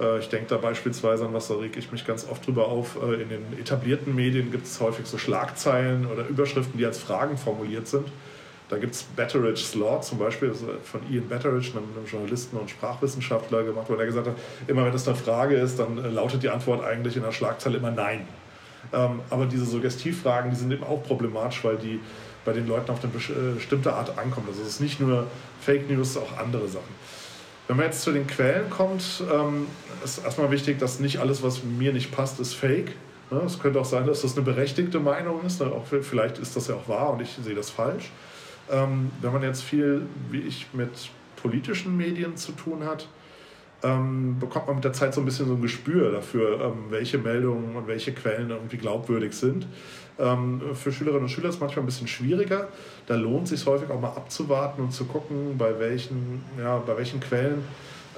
Äh, 0.00 0.18
ich 0.18 0.28
denke 0.28 0.46
da 0.48 0.56
beispielsweise 0.56 1.26
an 1.26 1.34
was, 1.34 1.48
da 1.48 1.54
reg 1.54 1.76
ich 1.76 1.92
mich 1.92 2.06
ganz 2.06 2.26
oft 2.28 2.46
drüber 2.46 2.68
auf. 2.68 2.96
Äh, 3.02 3.22
in 3.22 3.28
den 3.28 3.58
etablierten 3.58 4.14
Medien 4.14 4.50
gibt 4.50 4.66
es 4.66 4.80
häufig 4.80 5.06
so 5.06 5.18
Schlagzeilen 5.18 6.06
oder 6.06 6.26
Überschriften, 6.26 6.78
die 6.78 6.86
als 6.86 6.98
Fragen 6.98 7.36
formuliert 7.36 7.86
sind. 7.86 8.08
Da 8.68 8.76
gibt 8.76 8.94
es 8.94 9.02
Betteridge's 9.02 9.74
Law 9.74 10.00
zum 10.02 10.18
Beispiel, 10.18 10.52
von 10.52 11.00
Ian 11.10 11.26
Betteridge, 11.26 11.70
einem, 11.72 12.06
Journalisten 12.06 12.56
und 12.58 12.68
Sprachwissenschaftler 12.68 13.64
gemacht, 13.64 13.86
wo 13.88 13.94
er 13.94 14.04
gesagt 14.04 14.26
hat, 14.26 14.36
immer 14.66 14.84
wenn 14.84 14.92
das 14.92 15.08
eine 15.08 15.16
Frage 15.16 15.56
ist, 15.56 15.78
dann 15.78 15.96
äh, 15.98 16.08
lautet 16.08 16.42
die 16.42 16.50
Antwort 16.50 16.84
eigentlich 16.84 17.16
in 17.16 17.22
der 17.22 17.32
Schlagzeile 17.32 17.78
immer 17.78 17.90
Nein. 17.90 18.28
Ähm, 18.92 19.20
aber 19.30 19.46
diese 19.46 19.64
Suggestivfragen, 19.64 20.50
die 20.50 20.56
sind 20.56 20.72
eben 20.72 20.84
auch 20.84 21.02
problematisch, 21.02 21.62
weil 21.64 21.76
die 21.76 22.00
bei 22.44 22.52
den 22.52 22.66
Leuten 22.66 22.90
auf 22.90 22.98
eine 23.02 23.12
äh, 23.12 23.54
bestimmte 23.54 23.92
Art 23.92 24.18
ankommen. 24.18 24.46
Also 24.48 24.62
es 24.62 24.68
ist 24.68 24.80
nicht 24.80 25.00
nur 25.00 25.26
Fake 25.60 25.90
News, 25.90 26.16
auch 26.16 26.38
andere 26.38 26.68
Sachen. 26.68 26.94
Wenn 27.66 27.76
man 27.76 27.86
jetzt 27.86 28.00
zu 28.00 28.12
den 28.12 28.26
Quellen 28.26 28.70
kommt, 28.70 29.22
ähm, 29.30 29.66
ist 30.02 30.24
erstmal 30.24 30.50
wichtig, 30.50 30.78
dass 30.78 31.00
nicht 31.00 31.18
alles, 31.18 31.42
was 31.42 31.62
mir 31.62 31.92
nicht 31.92 32.10
passt, 32.10 32.40
ist 32.40 32.54
Fake. 32.54 32.92
Ne? 33.30 33.40
Es 33.44 33.58
könnte 33.58 33.78
auch 33.78 33.84
sein, 33.84 34.06
dass 34.06 34.22
das 34.22 34.36
eine 34.36 34.44
berechtigte 34.44 35.00
Meinung 35.00 35.44
ist. 35.44 35.60
Ne? 35.60 35.66
Auch 35.66 35.84
vielleicht 35.86 36.38
ist 36.38 36.56
das 36.56 36.68
ja 36.68 36.76
auch 36.76 36.88
wahr 36.88 37.12
und 37.12 37.20
ich 37.20 37.36
sehe 37.42 37.54
das 37.54 37.68
falsch. 37.68 38.10
Ähm, 38.70 39.10
wenn 39.20 39.32
man 39.32 39.42
jetzt 39.42 39.62
viel, 39.62 40.06
wie 40.30 40.40
ich, 40.40 40.68
mit 40.72 41.10
politischen 41.36 41.96
Medien 41.96 42.36
zu 42.36 42.52
tun 42.52 42.84
hat, 42.84 43.06
ähm, 43.82 44.38
bekommt 44.40 44.66
man 44.66 44.76
mit 44.76 44.84
der 44.84 44.92
Zeit 44.92 45.14
so 45.14 45.20
ein 45.20 45.24
bisschen 45.24 45.46
so 45.46 45.54
ein 45.54 45.62
Gespür 45.62 46.10
dafür, 46.10 46.60
ähm, 46.60 46.86
welche 46.90 47.18
Meldungen 47.18 47.76
und 47.76 47.86
welche 47.86 48.12
Quellen 48.12 48.50
irgendwie 48.50 48.76
glaubwürdig 48.76 49.34
sind. 49.34 49.66
Ähm, 50.18 50.60
für 50.74 50.90
Schülerinnen 50.90 51.24
und 51.24 51.28
Schüler 51.28 51.48
ist 51.48 51.56
es 51.56 51.60
manchmal 51.60 51.84
ein 51.84 51.86
bisschen 51.86 52.08
schwieriger. 52.08 52.68
Da 53.06 53.14
lohnt 53.14 53.44
es 53.44 53.50
sich 53.50 53.66
häufig 53.66 53.88
auch 53.90 54.00
mal 54.00 54.08
abzuwarten 54.08 54.82
und 54.82 54.92
zu 54.92 55.04
gucken, 55.04 55.56
bei 55.56 55.78
welchen, 55.78 56.42
ja, 56.58 56.78
bei 56.78 56.96
welchen 56.96 57.20
Quellen, 57.20 57.62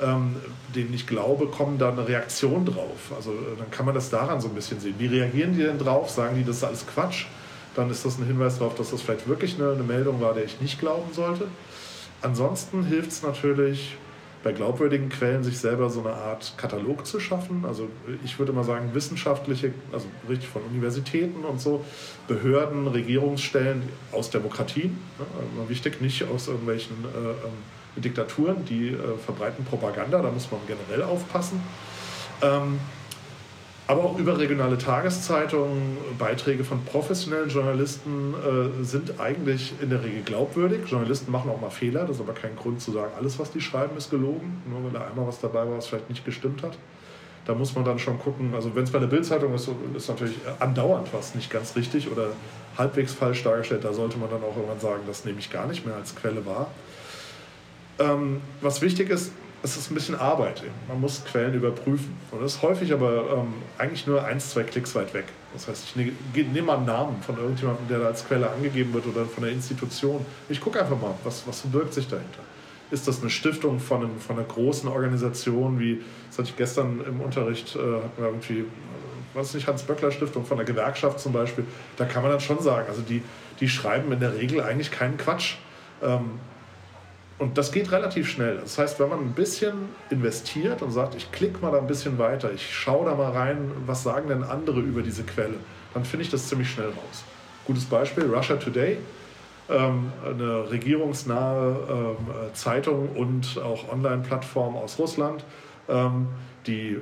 ähm, 0.02 0.37
denen 0.75 0.95
ich 0.95 1.07
glaube, 1.07 1.47
kommen 1.49 1.76
da 1.79 1.90
eine 1.90 2.09
Reaktion 2.09 2.64
drauf. 2.64 3.12
Also 3.14 3.33
äh, 3.33 3.59
dann 3.59 3.71
kann 3.71 3.85
man 3.85 3.95
das 3.95 4.09
daran 4.09 4.40
so 4.40 4.49
ein 4.49 4.55
bisschen 4.55 4.81
sehen. 4.81 4.95
Wie 4.99 5.07
reagieren 5.07 5.52
die 5.52 5.62
denn 5.62 5.79
drauf? 5.79 6.09
Sagen 6.09 6.37
die, 6.37 6.45
das 6.45 6.57
ist 6.57 6.64
alles 6.64 6.87
Quatsch? 6.87 7.26
Dann 7.76 7.90
ist 7.90 8.05
das 8.05 8.18
ein 8.18 8.25
Hinweis 8.25 8.59
darauf, 8.59 8.75
dass 8.77 8.90
das 8.90 9.03
vielleicht 9.03 9.29
wirklich 9.29 9.61
eine, 9.61 9.73
eine 9.73 9.83
Meldung 9.83 10.23
war, 10.23 10.33
der 10.33 10.44
ich 10.44 10.59
nicht 10.61 10.81
glauben 10.81 11.12
sollte. 11.12 11.49
Ansonsten 12.23 12.85
hilft 12.85 13.11
es 13.11 13.23
natürlich, 13.23 13.96
bei 14.42 14.53
glaubwürdigen 14.53 15.11
Quellen 15.11 15.42
sich 15.42 15.59
selber 15.59 15.90
so 15.90 16.00
eine 16.00 16.14
Art 16.14 16.55
Katalog 16.57 17.07
zu 17.07 17.20
schaffen. 17.20 17.64
Also 17.66 17.88
ich 18.24 18.38
würde 18.38 18.53
mal 18.53 18.64
sagen, 18.64 18.90
wissenschaftliche, 18.94 19.72
also 19.92 20.07
richtig 20.29 20.48
von 20.48 20.62
Universitäten 20.62 21.44
und 21.44 21.61
so, 21.61 21.85
Behörden, 22.26 22.87
Regierungsstellen 22.87 23.83
aus 24.12 24.31
Demokratien, 24.31 24.98
ne, 25.18 25.68
wichtig, 25.68 26.00
nicht 26.00 26.24
aus 26.24 26.48
irgendwelchen 26.48 26.96
äh, 27.05 27.31
ähm, 27.46 28.03
Diktaturen, 28.03 28.64
die 28.64 28.90
äh, 28.90 28.96
verbreiten 29.24 29.64
Propaganda, 29.64 30.22
da 30.22 30.31
muss 30.31 30.50
man 30.50 30.61
generell 30.66 31.03
aufpassen. 31.03 31.61
Ähm, 32.40 32.79
aber 33.90 34.05
auch 34.05 34.16
überregionale 34.16 34.79
Tageszeitungen, 34.79 35.98
Beiträge 36.16 36.62
von 36.62 36.85
professionellen 36.85 37.48
Journalisten 37.48 38.35
äh, 38.35 38.85
sind 38.85 39.18
eigentlich 39.18 39.72
in 39.83 39.90
der 39.90 40.05
Regel 40.05 40.22
glaubwürdig. 40.22 40.83
Journalisten 40.87 41.33
machen 41.33 41.50
auch 41.50 41.61
mal 41.61 41.70
Fehler, 41.70 42.03
das 42.03 42.16
ist 42.16 42.22
aber 42.22 42.35
kein 42.35 42.55
Grund 42.55 42.81
zu 42.81 42.92
sagen, 42.92 43.11
alles, 43.18 43.40
was 43.40 43.50
die 43.50 43.61
schreiben, 43.61 43.96
ist 43.96 44.09
gelogen, 44.09 44.62
nur 44.70 44.85
weil 44.85 44.92
da 44.92 45.09
einmal 45.09 45.26
was 45.26 45.40
dabei 45.40 45.66
war, 45.68 45.76
was 45.76 45.88
vielleicht 45.88 46.09
nicht 46.09 46.24
gestimmt 46.24 46.62
hat. 46.62 46.79
Da 47.46 47.55
muss 47.55 47.74
man 47.74 47.85
dann 47.85 47.98
schon 47.98 48.20
gucken, 48.20 48.55
also 48.55 48.76
wenn 48.76 48.85
es 48.85 48.92
bei 48.92 49.00
der 49.00 49.09
Bildzeitung 49.09 49.53
ist, 49.55 49.68
ist 49.96 50.09
natürlich 50.09 50.37
andauernd 50.61 51.09
was 51.12 51.35
nicht 51.35 51.50
ganz 51.50 51.74
richtig 51.74 52.12
oder 52.12 52.29
halbwegs 52.79 53.12
falsch 53.12 53.42
dargestellt, 53.42 53.83
da 53.83 53.92
sollte 53.92 54.18
man 54.18 54.31
dann 54.31 54.44
auch 54.44 54.55
irgendwann 54.57 54.79
sagen, 54.79 55.03
das 55.09 55.24
nehme 55.24 55.40
ich 55.40 55.50
gar 55.50 55.66
nicht 55.66 55.85
mehr 55.85 55.96
als 55.96 56.14
Quelle 56.14 56.46
wahr. 56.46 56.70
Ähm, 57.98 58.40
was 58.61 58.83
wichtig 58.83 59.11
ist, 59.11 59.33
es 59.62 59.77
ist 59.77 59.90
ein 59.90 59.94
bisschen 59.94 60.14
Arbeit. 60.14 60.62
Man 60.88 61.01
muss 61.01 61.25
Quellen 61.25 61.55
überprüfen. 61.55 62.16
Und 62.31 62.42
das 62.42 62.55
ist 62.55 62.62
häufig 62.62 62.92
aber 62.92 63.38
ähm, 63.38 63.55
eigentlich 63.79 64.07
nur 64.07 64.25
ein, 64.25 64.40
zwei 64.40 64.62
Klicks 64.62 64.94
weit 64.94 65.12
weg. 65.12 65.27
Das 65.53 65.68
heißt, 65.68 65.85
ich 65.85 65.96
ne, 65.96 66.12
nehme 66.35 66.62
mal 66.68 66.77
einen 66.79 66.87
Namen 66.87 67.23
von 67.23 67.37
irgendjemandem, 67.37 67.88
der 67.88 67.99
da 67.99 68.07
als 68.07 68.27
Quelle 68.27 68.51
angegeben 68.51 68.94
wird 68.94 69.07
oder 69.07 69.27
von 69.27 69.42
der 69.42 69.53
Institution. 69.53 70.25
Ich 70.49 70.61
gucke 70.61 70.81
einfach 70.81 70.99
mal, 70.99 71.14
was, 71.25 71.46
was 71.46 71.61
verbirgt 71.61 71.92
sich 71.92 72.09
dahinter. 72.09 72.40
Ist 72.90 73.07
das 73.07 73.20
eine 73.20 73.31
Stiftung 73.31 73.81
von, 73.81 74.03
einem, 74.03 74.18
von 74.18 74.37
einer 74.37 74.46
großen 74.46 74.88
Organisation, 74.88 75.79
wie, 75.79 76.01
das 76.29 76.38
hatte 76.38 76.49
ich 76.49 76.57
gestern 76.57 77.05
im 77.07 77.20
Unterricht, 77.20 77.77
äh, 77.77 77.79
hatten 77.79 78.12
wir 78.16 78.27
irgendwie, 78.27 78.61
äh, 78.61 78.64
was 79.35 79.55
nicht, 79.55 79.66
Hans-Böckler-Stiftung 79.66 80.44
von 80.44 80.59
einer 80.59 80.64
Gewerkschaft 80.64 81.20
zum 81.20 81.33
Beispiel. 81.33 81.64
Da 81.96 82.05
kann 82.07 82.23
man 82.23 82.33
dann 82.33 82.40
schon 82.40 82.61
sagen, 82.61 82.88
also 82.88 83.03
die, 83.03 83.23
die 83.61 83.68
schreiben 83.68 84.11
in 84.11 84.20
der 84.20 84.35
Regel 84.35 84.62
eigentlich 84.62 84.90
keinen 84.90 85.18
Quatsch. 85.18 85.57
Ähm, 86.03 86.40
und 87.40 87.57
das 87.57 87.72
geht 87.72 87.90
relativ 87.90 88.29
schnell. 88.29 88.59
Das 88.59 88.76
heißt, 88.76 89.00
wenn 89.00 89.09
man 89.09 89.20
ein 89.20 89.33
bisschen 89.33 89.88
investiert 90.11 90.83
und 90.83 90.92
sagt, 90.92 91.14
ich 91.14 91.33
klicke 91.33 91.59
mal 91.61 91.72
da 91.72 91.79
ein 91.79 91.87
bisschen 91.87 92.18
weiter, 92.18 92.53
ich 92.53 92.72
schaue 92.72 93.07
da 93.07 93.14
mal 93.14 93.33
rein, 93.33 93.70
was 93.87 94.03
sagen 94.03 94.29
denn 94.29 94.44
andere 94.44 94.81
über 94.81 95.00
diese 95.00 95.22
Quelle, 95.24 95.55
dann 95.94 96.05
finde 96.05 96.24
ich 96.24 96.31
das 96.31 96.48
ziemlich 96.48 96.70
schnell 96.70 96.88
raus. 96.88 97.24
Gutes 97.66 97.87
Beispiel, 97.87 98.24
Russia 98.33 98.57
Today, 98.57 98.98
ähm, 99.70 100.12
eine 100.22 100.70
regierungsnahe 100.70 102.16
ähm, 102.20 102.53
Zeitung 102.53 103.09
und 103.16 103.59
auch 103.59 103.90
Online-Plattform 103.90 104.76
aus 104.76 104.98
Russland, 104.98 105.42
ähm, 105.88 106.29
die 106.66 106.90
äh, 106.90 107.00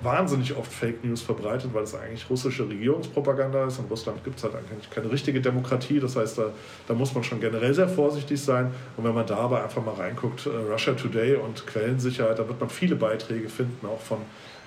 wahnsinnig 0.00 0.56
oft 0.56 0.72
Fake 0.72 1.04
News 1.04 1.22
verbreitet, 1.22 1.70
weil 1.74 1.82
es 1.82 1.94
eigentlich 1.94 2.30
russische 2.30 2.68
Regierungspropaganda 2.68 3.66
ist. 3.66 3.78
In 3.78 3.86
Russland 3.86 4.22
gibt 4.22 4.38
es 4.38 4.44
halt 4.44 4.54
eigentlich 4.54 4.88
keine 4.90 5.10
richtige 5.10 5.40
Demokratie. 5.40 5.98
Das 5.98 6.14
heißt, 6.14 6.38
da, 6.38 6.50
da, 6.86 6.94
muss 6.94 7.14
man 7.14 7.24
schon 7.24 7.40
generell 7.40 7.74
sehr 7.74 7.88
vorsichtig 7.88 8.40
sein. 8.40 8.72
Und 8.96 9.04
wenn 9.04 9.14
man 9.14 9.26
da 9.26 9.36
aber 9.38 9.62
einfach 9.62 9.84
mal 9.84 9.94
reinguckt, 9.94 10.46
äh, 10.46 10.50
Russia 10.50 10.94
Today 10.94 11.34
und 11.34 11.66
Quellensicherheit, 11.66 12.38
da 12.38 12.46
wird 12.46 12.60
man 12.60 12.70
viele 12.70 12.94
Beiträge 12.94 13.48
finden, 13.48 13.86
auch 13.86 14.00
von 14.00 14.18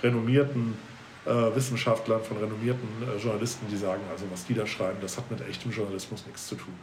renommierten 0.03 0.77
äh, 1.25 1.29
Wissenschaftlern, 1.55 2.21
von 2.21 2.37
renommierten 2.37 2.87
äh, 3.01 3.21
Journalisten, 3.21 3.67
die 3.71 3.77
sagen, 3.77 4.01
also 4.11 4.25
was 4.31 4.45
die 4.45 4.53
da 4.53 4.67
schreiben, 4.67 4.97
das 5.01 5.17
hat 5.17 5.31
mit 5.31 5.47
echtem 5.47 5.71
Journalismus 5.71 6.25
nichts 6.25 6.47
zu 6.47 6.55
tun. 6.55 6.73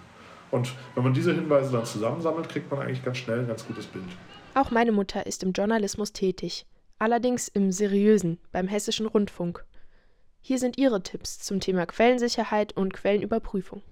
Und 0.50 0.72
wenn 0.94 1.04
man 1.04 1.12
diese 1.12 1.34
Hinweise 1.34 1.72
dann 1.72 1.84
zusammensammelt, 1.84 2.48
kriegt 2.48 2.70
man 2.70 2.80
eigentlich 2.80 3.04
ganz 3.04 3.18
schnell 3.18 3.40
ein 3.40 3.48
ganz 3.48 3.66
gutes 3.66 3.84
Bild. 3.84 4.06
Auch 4.54 4.70
meine 4.70 4.92
Mutter 4.92 5.26
ist 5.26 5.42
im 5.42 5.52
Journalismus 5.52 6.14
tätig 6.14 6.64
allerdings 6.98 7.48
im 7.48 7.72
seriösen, 7.72 8.38
beim 8.52 8.68
Hessischen 8.68 9.06
Rundfunk. 9.06 9.64
Hier 10.40 10.58
sind 10.58 10.78
Ihre 10.78 11.02
Tipps 11.02 11.38
zum 11.38 11.60
Thema 11.60 11.86
Quellensicherheit 11.86 12.76
und 12.76 12.92
Quellenüberprüfung. 12.94 13.82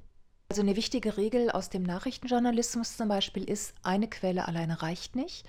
Also 0.48 0.62
eine 0.62 0.76
wichtige 0.76 1.16
Regel 1.16 1.50
aus 1.50 1.70
dem 1.70 1.82
Nachrichtenjournalismus 1.82 2.96
zum 2.96 3.08
Beispiel 3.08 3.44
ist, 3.44 3.74
eine 3.82 4.08
Quelle 4.08 4.46
alleine 4.46 4.80
reicht 4.80 5.16
nicht. 5.16 5.44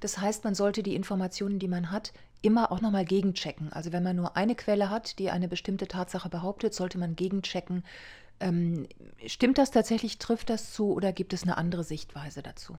Das 0.00 0.18
heißt, 0.18 0.42
man 0.42 0.56
sollte 0.56 0.82
die 0.82 0.96
Informationen, 0.96 1.60
die 1.60 1.68
man 1.68 1.92
hat, 1.92 2.12
immer 2.42 2.72
auch 2.72 2.80
nochmal 2.80 3.04
gegenchecken. 3.04 3.72
Also 3.72 3.92
wenn 3.92 4.02
man 4.02 4.16
nur 4.16 4.36
eine 4.36 4.56
Quelle 4.56 4.90
hat, 4.90 5.18
die 5.18 5.30
eine 5.30 5.46
bestimmte 5.46 5.86
Tatsache 5.86 6.28
behauptet, 6.28 6.74
sollte 6.74 6.98
man 6.98 7.14
gegenchecken, 7.14 7.84
ähm, 8.40 8.88
stimmt 9.26 9.58
das 9.58 9.70
tatsächlich, 9.70 10.18
trifft 10.18 10.50
das 10.50 10.72
zu 10.72 10.92
oder 10.92 11.12
gibt 11.12 11.32
es 11.32 11.42
eine 11.44 11.56
andere 11.56 11.84
Sichtweise 11.84 12.42
dazu? 12.42 12.76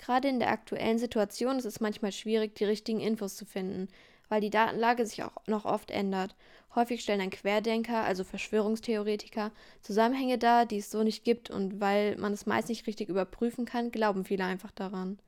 Gerade 0.00 0.28
in 0.28 0.38
der 0.38 0.50
aktuellen 0.50 0.98
Situation 0.98 1.58
ist 1.58 1.66
es 1.66 1.80
manchmal 1.80 2.10
schwierig, 2.10 2.54
die 2.54 2.64
richtigen 2.64 3.00
Infos 3.00 3.36
zu 3.36 3.44
finden, 3.44 3.88
weil 4.30 4.40
die 4.40 4.48
Datenlage 4.48 5.04
sich 5.04 5.22
auch 5.22 5.32
noch 5.46 5.66
oft 5.66 5.90
ändert. 5.90 6.34
Häufig 6.74 7.02
stellen 7.02 7.18
dann 7.18 7.28
Querdenker, 7.28 8.02
also 8.02 8.24
Verschwörungstheoretiker, 8.24 9.52
Zusammenhänge 9.82 10.38
dar, 10.38 10.64
die 10.64 10.78
es 10.78 10.90
so 10.90 11.02
nicht 11.02 11.22
gibt 11.22 11.50
und 11.50 11.80
weil 11.80 12.16
man 12.16 12.32
es 12.32 12.46
meist 12.46 12.70
nicht 12.70 12.86
richtig 12.86 13.10
überprüfen 13.10 13.66
kann, 13.66 13.90
glauben 13.90 14.24
viele 14.24 14.44
einfach 14.44 14.70
daran. 14.70 15.18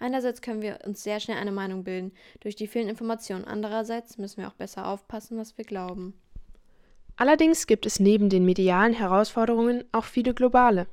Einerseits 0.00 0.42
können 0.42 0.60
wir 0.60 0.80
uns 0.84 1.04
sehr 1.04 1.20
schnell 1.20 1.36
eine 1.36 1.52
Meinung 1.52 1.84
bilden 1.84 2.10
durch 2.40 2.56
die 2.56 2.66
vielen 2.66 2.88
Informationen, 2.88 3.44
andererseits 3.44 4.18
müssen 4.18 4.38
wir 4.38 4.48
auch 4.48 4.54
besser 4.54 4.88
aufpassen, 4.88 5.38
was 5.38 5.56
wir 5.56 5.64
glauben. 5.64 6.14
Allerdings 7.14 7.68
gibt 7.68 7.86
es 7.86 8.00
neben 8.00 8.28
den 8.28 8.44
medialen 8.44 8.92
Herausforderungen 8.92 9.84
auch 9.92 10.04
viele 10.04 10.34
globale. 10.34 10.88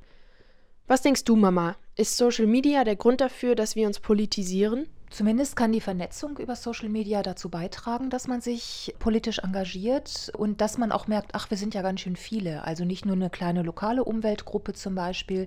Was 0.86 1.02
denkst 1.02 1.24
du, 1.24 1.36
Mama? 1.36 1.76
Ist 1.96 2.18
Social 2.18 2.48
Media 2.48 2.84
der 2.84 2.96
Grund 2.96 3.22
dafür, 3.22 3.54
dass 3.54 3.76
wir 3.76 3.86
uns 3.86 4.00
politisieren? 4.00 4.88
Zumindest 5.12 5.56
kann 5.56 5.72
die 5.72 5.80
Vernetzung 5.80 6.40
über 6.40 6.56
Social 6.56 6.90
Media 6.90 7.22
dazu 7.22 7.50
beitragen, 7.50 8.10
dass 8.10 8.28
man 8.28 8.42
sich 8.42 8.96
politisch 8.98 9.38
engagiert 9.38 10.32
und 10.36 10.60
dass 10.60 10.80
man 10.80 10.92
auch 10.92 11.06
merkt, 11.06 11.36
ach, 11.36 11.52
wir 11.52 11.58
sind 11.58 11.76
ja 11.76 11.84
ganz 11.84 12.02
schön 12.02 12.16
viele. 12.16 12.64
Also 12.64 12.84
nicht 12.84 13.06
nur 13.06 13.16
eine 13.16 13.30
kleine 13.30 13.62
lokale 13.62 14.04
Umweltgruppe 14.04 14.74
zum 14.74 14.96
Beispiel, 14.96 15.46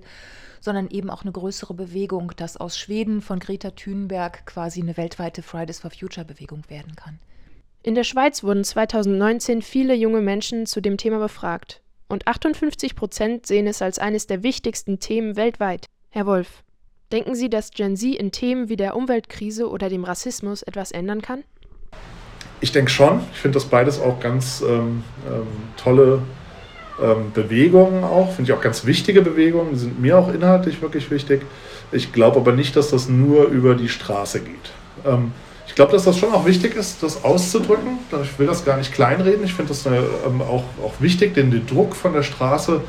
sondern 0.61 0.89
eben 0.89 1.09
auch 1.09 1.23
eine 1.23 1.33
größere 1.33 1.73
Bewegung, 1.73 2.31
dass 2.37 2.55
aus 2.55 2.77
Schweden 2.77 3.21
von 3.21 3.39
Greta 3.39 3.71
Thunberg 3.71 4.45
quasi 4.45 4.81
eine 4.81 4.95
weltweite 4.95 5.41
Fridays 5.41 5.79
for 5.79 5.91
Future 5.91 6.25
Bewegung 6.25 6.61
werden 6.69 6.95
kann. 6.95 7.19
In 7.83 7.93
der 7.93 8.05
Schweiz 8.05 8.41
wurden 8.41 8.63
2019 8.63 9.61
viele 9.61 9.95
junge 9.95 10.21
Menschen 10.21 10.65
zu 10.65 10.79
dem 10.79 10.95
Thema 10.95 11.19
befragt. 11.19 11.81
Und 12.07 12.25
58 12.25 12.95
Prozent 12.95 13.45
sehen 13.45 13.67
es 13.67 13.81
als 13.81 13.99
eines 13.99 14.27
der 14.27 14.43
wichtigsten 14.43 14.99
Themen 14.99 15.35
weltweit. 15.35 15.87
Herr 16.09 16.25
Wolf, 16.25 16.63
Denken 17.11 17.35
Sie, 17.35 17.49
dass 17.49 17.71
Gen 17.71 17.95
Z 17.95 18.15
in 18.15 18.31
Themen 18.33 18.67
wie 18.67 18.75
der 18.75 18.95
Umweltkrise 18.95 19.69
oder 19.69 19.87
dem 19.87 20.03
Rassismus 20.03 20.61
etwas 20.61 20.91
ändern 20.91 21.21
kann? 21.21 21.45
Ich 22.59 22.73
denke 22.73 22.91
schon. 22.91 23.21
Ich 23.31 23.39
finde 23.39 23.53
das 23.55 23.65
beides 23.65 24.01
auch 24.01 24.19
ganz 24.19 24.61
ähm, 24.67 25.03
ähm, 25.25 25.47
tolle 25.77 26.21
ähm, 27.01 27.31
Bewegungen 27.33 28.03
auch. 28.03 28.33
Finde 28.33 28.51
ich 28.51 28.57
auch 28.57 28.61
ganz 28.61 28.85
wichtige 28.85 29.21
Bewegungen. 29.21 29.71
Die 29.71 29.79
sind 29.79 30.01
mir 30.01 30.17
auch 30.17 30.33
inhaltlich 30.33 30.81
wirklich 30.81 31.09
wichtig. 31.09 31.43
Ich 31.93 32.11
glaube 32.11 32.37
aber 32.37 32.51
nicht, 32.51 32.75
dass 32.75 32.89
das 32.89 33.07
nur 33.07 33.45
über 33.45 33.75
die 33.75 33.87
Straße 33.87 34.41
geht. 34.41 34.71
Ähm, 35.05 35.31
ich 35.65 35.75
glaube, 35.75 35.93
dass 35.93 36.03
das 36.03 36.17
schon 36.17 36.33
auch 36.33 36.45
wichtig 36.45 36.75
ist, 36.75 37.03
das 37.03 37.23
auszudrücken. 37.23 37.99
Ich 38.21 38.37
will 38.37 38.47
das 38.47 38.65
gar 38.65 38.75
nicht 38.75 38.93
kleinreden. 38.93 39.45
Ich 39.45 39.53
finde 39.53 39.69
das 39.69 39.85
äh, 39.85 40.01
auch, 40.41 40.63
auch 40.83 40.93
wichtig, 40.99 41.35
den, 41.35 41.51
den 41.51 41.65
Druck 41.67 41.95
von 41.95 42.11
der 42.11 42.23
Straße, 42.23 42.81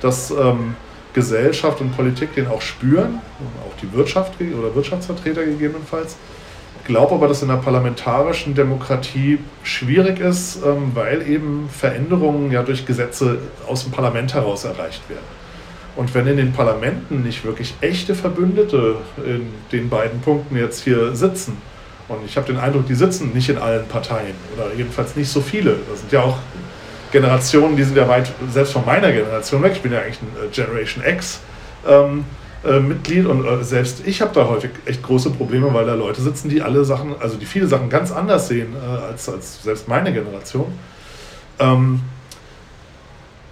dass 0.00 0.30
ähm, 0.30 0.76
Gesellschaft 1.14 1.80
und 1.80 1.96
Politik 1.96 2.34
den 2.34 2.46
auch 2.46 2.62
spüren, 2.62 3.20
auch 3.66 3.76
die 3.80 3.92
Wirtschaft 3.92 4.34
oder 4.40 4.74
Wirtschaftsvertreter 4.74 5.44
gegebenenfalls. 5.44 6.16
Glaube 6.84 7.14
aber, 7.14 7.28
dass 7.28 7.42
in 7.42 7.48
der 7.48 7.56
parlamentarischen 7.56 8.54
Demokratie 8.54 9.38
schwierig 9.62 10.20
ist, 10.20 10.60
ähm, 10.64 10.92
weil 10.94 11.28
eben 11.28 11.68
Veränderungen 11.70 12.50
ja 12.50 12.62
durch 12.62 12.86
Gesetze 12.86 13.38
aus 13.66 13.82
dem 13.82 13.92
Parlament 13.92 14.32
heraus 14.32 14.64
erreicht 14.64 15.08
werden. 15.10 15.38
Und 15.96 16.14
wenn 16.14 16.26
in 16.28 16.36
den 16.36 16.52
Parlamenten 16.52 17.22
nicht 17.24 17.44
wirklich 17.44 17.74
echte 17.80 18.14
Verbündete 18.14 18.96
in 19.26 19.48
den 19.72 19.88
beiden 19.88 20.20
Punkten 20.20 20.56
jetzt 20.56 20.84
hier 20.84 21.14
sitzen, 21.14 21.58
und 22.08 22.24
ich 22.24 22.36
habe 22.36 22.46
den 22.46 22.58
Eindruck, 22.58 22.86
die 22.86 22.94
sitzen 22.94 23.32
nicht 23.34 23.50
in 23.50 23.58
allen 23.58 23.86
Parteien 23.86 24.34
oder 24.56 24.72
jedenfalls 24.74 25.14
nicht 25.14 25.28
so 25.28 25.40
viele. 25.42 25.72
Da 25.72 25.96
sind 25.96 26.10
ja 26.10 26.22
auch 26.22 26.38
Generationen, 27.10 27.76
die 27.76 27.82
sind 27.82 27.96
ja 27.96 28.08
weit, 28.08 28.32
selbst 28.50 28.72
von 28.72 28.84
meiner 28.84 29.12
Generation 29.12 29.62
weg. 29.62 29.72
Ich 29.74 29.82
bin 29.82 29.92
ja 29.92 30.00
eigentlich 30.00 30.20
ein 30.20 30.46
äh, 30.46 30.48
Generation 30.54 31.04
X. 31.04 31.40
Ähm, 31.86 32.24
äh, 32.64 32.80
Mitglied 32.80 33.24
und 33.26 33.46
äh, 33.46 33.62
selbst 33.62 34.04
ich 34.04 34.20
habe 34.20 34.34
da 34.34 34.48
häufig 34.48 34.70
echt 34.84 35.00
große 35.02 35.30
Probleme, 35.30 35.72
weil 35.72 35.86
da 35.86 35.94
Leute 35.94 36.20
sitzen, 36.20 36.48
die 36.48 36.60
alle 36.60 36.84
Sachen, 36.84 37.14
also 37.20 37.36
die 37.36 37.46
viele 37.46 37.68
Sachen 37.68 37.88
ganz 37.88 38.10
anders 38.10 38.48
sehen 38.48 38.74
äh, 38.74 38.84
als, 38.84 39.28
als 39.28 39.62
selbst 39.62 39.86
meine 39.86 40.12
Generation. 40.12 40.66
Ähm, 41.60 42.00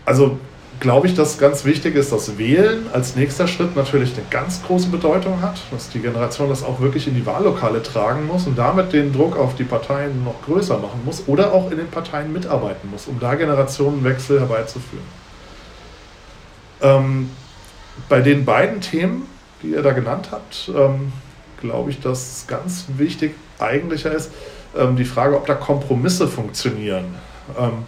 also 0.04 0.38
glaube 0.80 1.06
ich, 1.06 1.14
dass 1.14 1.38
ganz 1.38 1.64
wichtig 1.64 1.94
ist, 1.94 2.12
dass 2.12 2.38
Wählen 2.38 2.86
als 2.92 3.16
nächster 3.16 3.48
Schritt 3.48 3.76
natürlich 3.76 4.14
eine 4.14 4.26
ganz 4.30 4.62
große 4.62 4.88
Bedeutung 4.88 5.40
hat, 5.40 5.58
dass 5.70 5.88
die 5.88 6.00
Generation 6.00 6.48
das 6.48 6.62
auch 6.62 6.80
wirklich 6.80 7.08
in 7.08 7.14
die 7.14 7.24
Wahllokale 7.24 7.82
tragen 7.82 8.26
muss 8.26 8.46
und 8.46 8.58
damit 8.58 8.92
den 8.92 9.12
Druck 9.12 9.36
auf 9.36 9.54
die 9.54 9.64
Parteien 9.64 10.24
noch 10.24 10.42
größer 10.42 10.78
machen 10.78 11.00
muss 11.04 11.24
oder 11.26 11.52
auch 11.52 11.70
in 11.70 11.78
den 11.78 11.88
Parteien 11.88 12.32
mitarbeiten 12.32 12.90
muss, 12.90 13.06
um 13.06 13.18
da 13.18 13.34
Generationenwechsel 13.34 14.40
herbeizuführen. 14.40 15.06
Ähm, 16.82 17.30
bei 18.08 18.20
den 18.20 18.44
beiden 18.44 18.80
Themen, 18.80 19.26
die 19.62 19.68
ihr 19.68 19.82
da 19.82 19.92
genannt 19.92 20.28
habt, 20.30 20.70
ähm, 20.76 21.12
glaube 21.60 21.90
ich, 21.90 22.00
dass 22.00 22.40
es 22.40 22.46
ganz 22.46 22.84
wichtig 22.96 23.34
eigentlicher 23.58 24.12
ist, 24.12 24.30
ähm, 24.76 24.96
die 24.96 25.06
Frage, 25.06 25.36
ob 25.36 25.46
da 25.46 25.54
Kompromisse 25.54 26.28
funktionieren. 26.28 27.14
Ähm, 27.58 27.84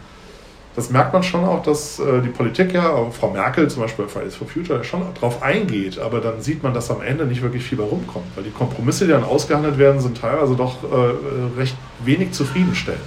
das 0.79 0.91
merkt 0.91 1.13
man 1.13 1.25
schon 1.25 1.45
auch, 1.45 1.61
dass 1.65 1.99
äh, 1.99 2.23
die 2.23 2.29
Politik 2.29 2.73
ja, 2.73 3.11
Frau 3.11 3.31
Merkel 3.31 3.69
zum 3.69 3.83
Beispiel 3.83 4.05
bei 4.05 4.11
Fridays 4.13 4.37
for 4.37 4.47
Future, 4.47 4.85
schon 4.85 5.03
darauf 5.17 5.43
eingeht, 5.43 5.99
aber 5.99 6.21
dann 6.21 6.41
sieht 6.41 6.63
man, 6.63 6.73
dass 6.73 6.89
am 6.89 7.03
Ende 7.03 7.27
nicht 7.27 7.43
wirklich 7.43 7.65
viel 7.65 7.77
bei 7.77 7.83
rumkommt, 7.83 8.27
weil 8.37 8.45
die 8.45 8.53
Kompromisse, 8.53 9.05
die 9.05 9.11
dann 9.11 9.25
ausgehandelt 9.25 9.77
werden, 9.77 10.01
sind 10.01 10.21
teilweise 10.21 10.55
doch 10.55 10.85
äh, 10.85 11.59
recht 11.59 11.77
wenig 12.05 12.31
zufriedenstellend. 12.31 13.03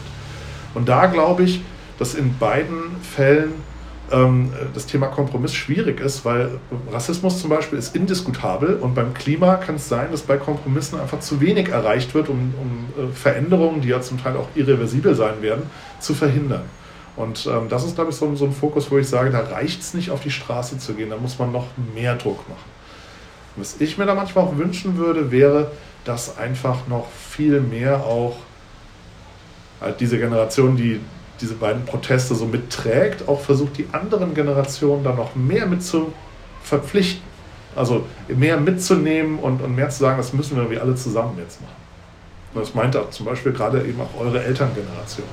Und 0.73 0.89
da 0.89 1.05
glaube 1.05 1.43
ich, 1.43 1.61
dass 1.97 2.13
in 2.13 2.37
beiden 2.37 2.97
Fällen 3.03 3.53
ähm, 4.11 4.51
das 4.73 4.85
Thema 4.85 5.07
Kompromiss 5.07 5.53
schwierig 5.53 6.01
ist, 6.01 6.25
weil 6.25 6.59
Rassismus 6.91 7.39
zum 7.39 7.51
Beispiel 7.51 7.79
ist 7.79 7.95
indiskutabel 7.95 8.79
und 8.81 8.95
beim 8.95 9.13
Klima 9.13 9.55
kann 9.55 9.75
es 9.75 9.87
sein, 9.87 10.07
dass 10.11 10.23
bei 10.23 10.35
Kompromissen 10.35 10.99
einfach 10.99 11.21
zu 11.21 11.39
wenig 11.39 11.69
erreicht 11.69 12.13
wird, 12.13 12.27
um, 12.27 12.53
um 12.59 13.01
äh, 13.01 13.13
Veränderungen, 13.13 13.79
die 13.79 13.87
ja 13.87 14.01
zum 14.01 14.21
Teil 14.21 14.35
auch 14.35 14.49
irreversibel 14.55 15.15
sein 15.15 15.41
werden, 15.41 15.63
zu 16.01 16.13
verhindern. 16.13 16.63
Und 17.15 17.45
ähm, 17.45 17.67
das 17.69 17.83
ist, 17.83 17.95
glaube 17.95 18.11
ich, 18.11 18.15
so, 18.15 18.33
so, 18.35 18.45
ein 18.45 18.53
Fokus, 18.53 18.89
wo 18.89 18.97
ich 18.97 19.07
sage, 19.07 19.31
da 19.31 19.39
reicht 19.39 19.81
es 19.81 19.93
nicht, 19.93 20.11
auf 20.11 20.21
die 20.21 20.31
Straße 20.31 20.77
zu 20.77 20.93
gehen, 20.93 21.09
da 21.09 21.17
muss 21.17 21.37
man 21.39 21.51
noch 21.51 21.67
mehr 21.93 22.15
Druck 22.15 22.47
machen. 22.47 22.69
was 23.57 23.81
ich 23.81 23.97
mir 23.97 24.05
da 24.05 24.15
manchmal 24.15 24.45
auch 24.45 24.57
wünschen 24.57 24.97
würde, 24.97 25.31
wäre, 25.31 25.71
dass 26.05 26.37
einfach 26.37 26.87
noch 26.87 27.07
viel 27.09 27.59
mehr 27.59 28.05
auch 28.05 28.37
halt 29.81 29.99
diese 29.99 30.17
Generation, 30.17 30.77
die 30.77 31.01
diese 31.41 31.55
beiden 31.55 31.85
Proteste 31.85 32.35
so 32.35 32.45
mitträgt, 32.45 33.27
auch 33.27 33.41
versucht, 33.41 33.77
die 33.77 33.87
anderen 33.91 34.33
Generationen 34.33 35.03
da 35.03 35.11
noch 35.11 35.35
mehr 35.35 35.65
mit 35.65 35.83
zu 35.83 36.13
verpflichten. 36.63 37.23
Also 37.75 38.05
mehr 38.27 38.57
mitzunehmen 38.57 39.39
und, 39.39 39.61
und 39.61 39.75
mehr 39.75 39.89
zu 39.89 39.99
sagen, 39.99 40.17
das 40.17 40.33
müssen 40.33 40.55
wir 40.55 40.63
irgendwie 40.63 40.79
alle 40.79 40.95
zusammen 40.95 41.37
jetzt 41.37 41.61
machen. 41.61 41.75
das 42.53 42.75
meint 42.75 42.95
auch 42.97 43.09
zum 43.11 43.25
Beispiel 43.25 43.53
gerade 43.53 43.83
eben 43.83 43.99
auch 44.01 44.19
eure 44.19 44.43
Elterngeneration. 44.43 45.25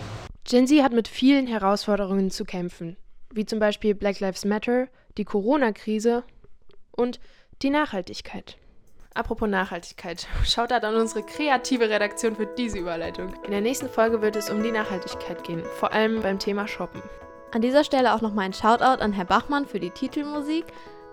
Gen 0.48 0.66
Z 0.66 0.82
hat 0.82 0.94
mit 0.94 1.08
vielen 1.08 1.46
Herausforderungen 1.46 2.30
zu 2.30 2.46
kämpfen, 2.46 2.96
wie 3.30 3.44
zum 3.44 3.58
Beispiel 3.58 3.94
Black 3.94 4.18
Lives 4.20 4.46
Matter, 4.46 4.88
die 5.18 5.26
Corona-Krise 5.26 6.24
und 6.90 7.20
die 7.60 7.68
Nachhaltigkeit. 7.68 8.56
Apropos 9.12 9.46
Nachhaltigkeit, 9.46 10.26
schaut 10.46 10.70
da 10.70 10.78
an 10.78 10.96
unsere 10.96 11.22
kreative 11.22 11.90
Redaktion 11.90 12.34
für 12.34 12.46
diese 12.46 12.78
Überleitung. 12.78 13.34
In 13.44 13.50
der 13.50 13.60
nächsten 13.60 13.90
Folge 13.90 14.22
wird 14.22 14.36
es 14.36 14.48
um 14.48 14.62
die 14.62 14.72
Nachhaltigkeit 14.72 15.44
gehen, 15.44 15.62
vor 15.76 15.92
allem 15.92 16.22
beim 16.22 16.38
Thema 16.38 16.66
Shoppen. 16.66 17.02
An 17.52 17.60
dieser 17.60 17.84
Stelle 17.84 18.14
auch 18.14 18.22
nochmal 18.22 18.46
ein 18.46 18.54
Shoutout 18.54 19.02
an 19.02 19.12
Herr 19.12 19.26
Bachmann 19.26 19.66
für 19.66 19.80
die 19.80 19.90
Titelmusik, 19.90 20.64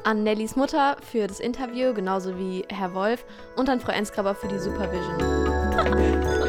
an 0.05 0.23
Nellys 0.23 0.55
Mutter 0.55 0.95
für 1.01 1.27
das 1.27 1.41
Interview, 1.41 1.93
genauso 1.93 2.39
wie 2.39 2.63
Herr 2.69 2.93
Wolf 2.93 3.25
und 3.57 3.67
an 3.67 3.81
Frau 3.81 3.91
Ensgraber 3.91 4.33
für 4.33 4.47
die 4.47 4.59
Supervision. 4.59 6.35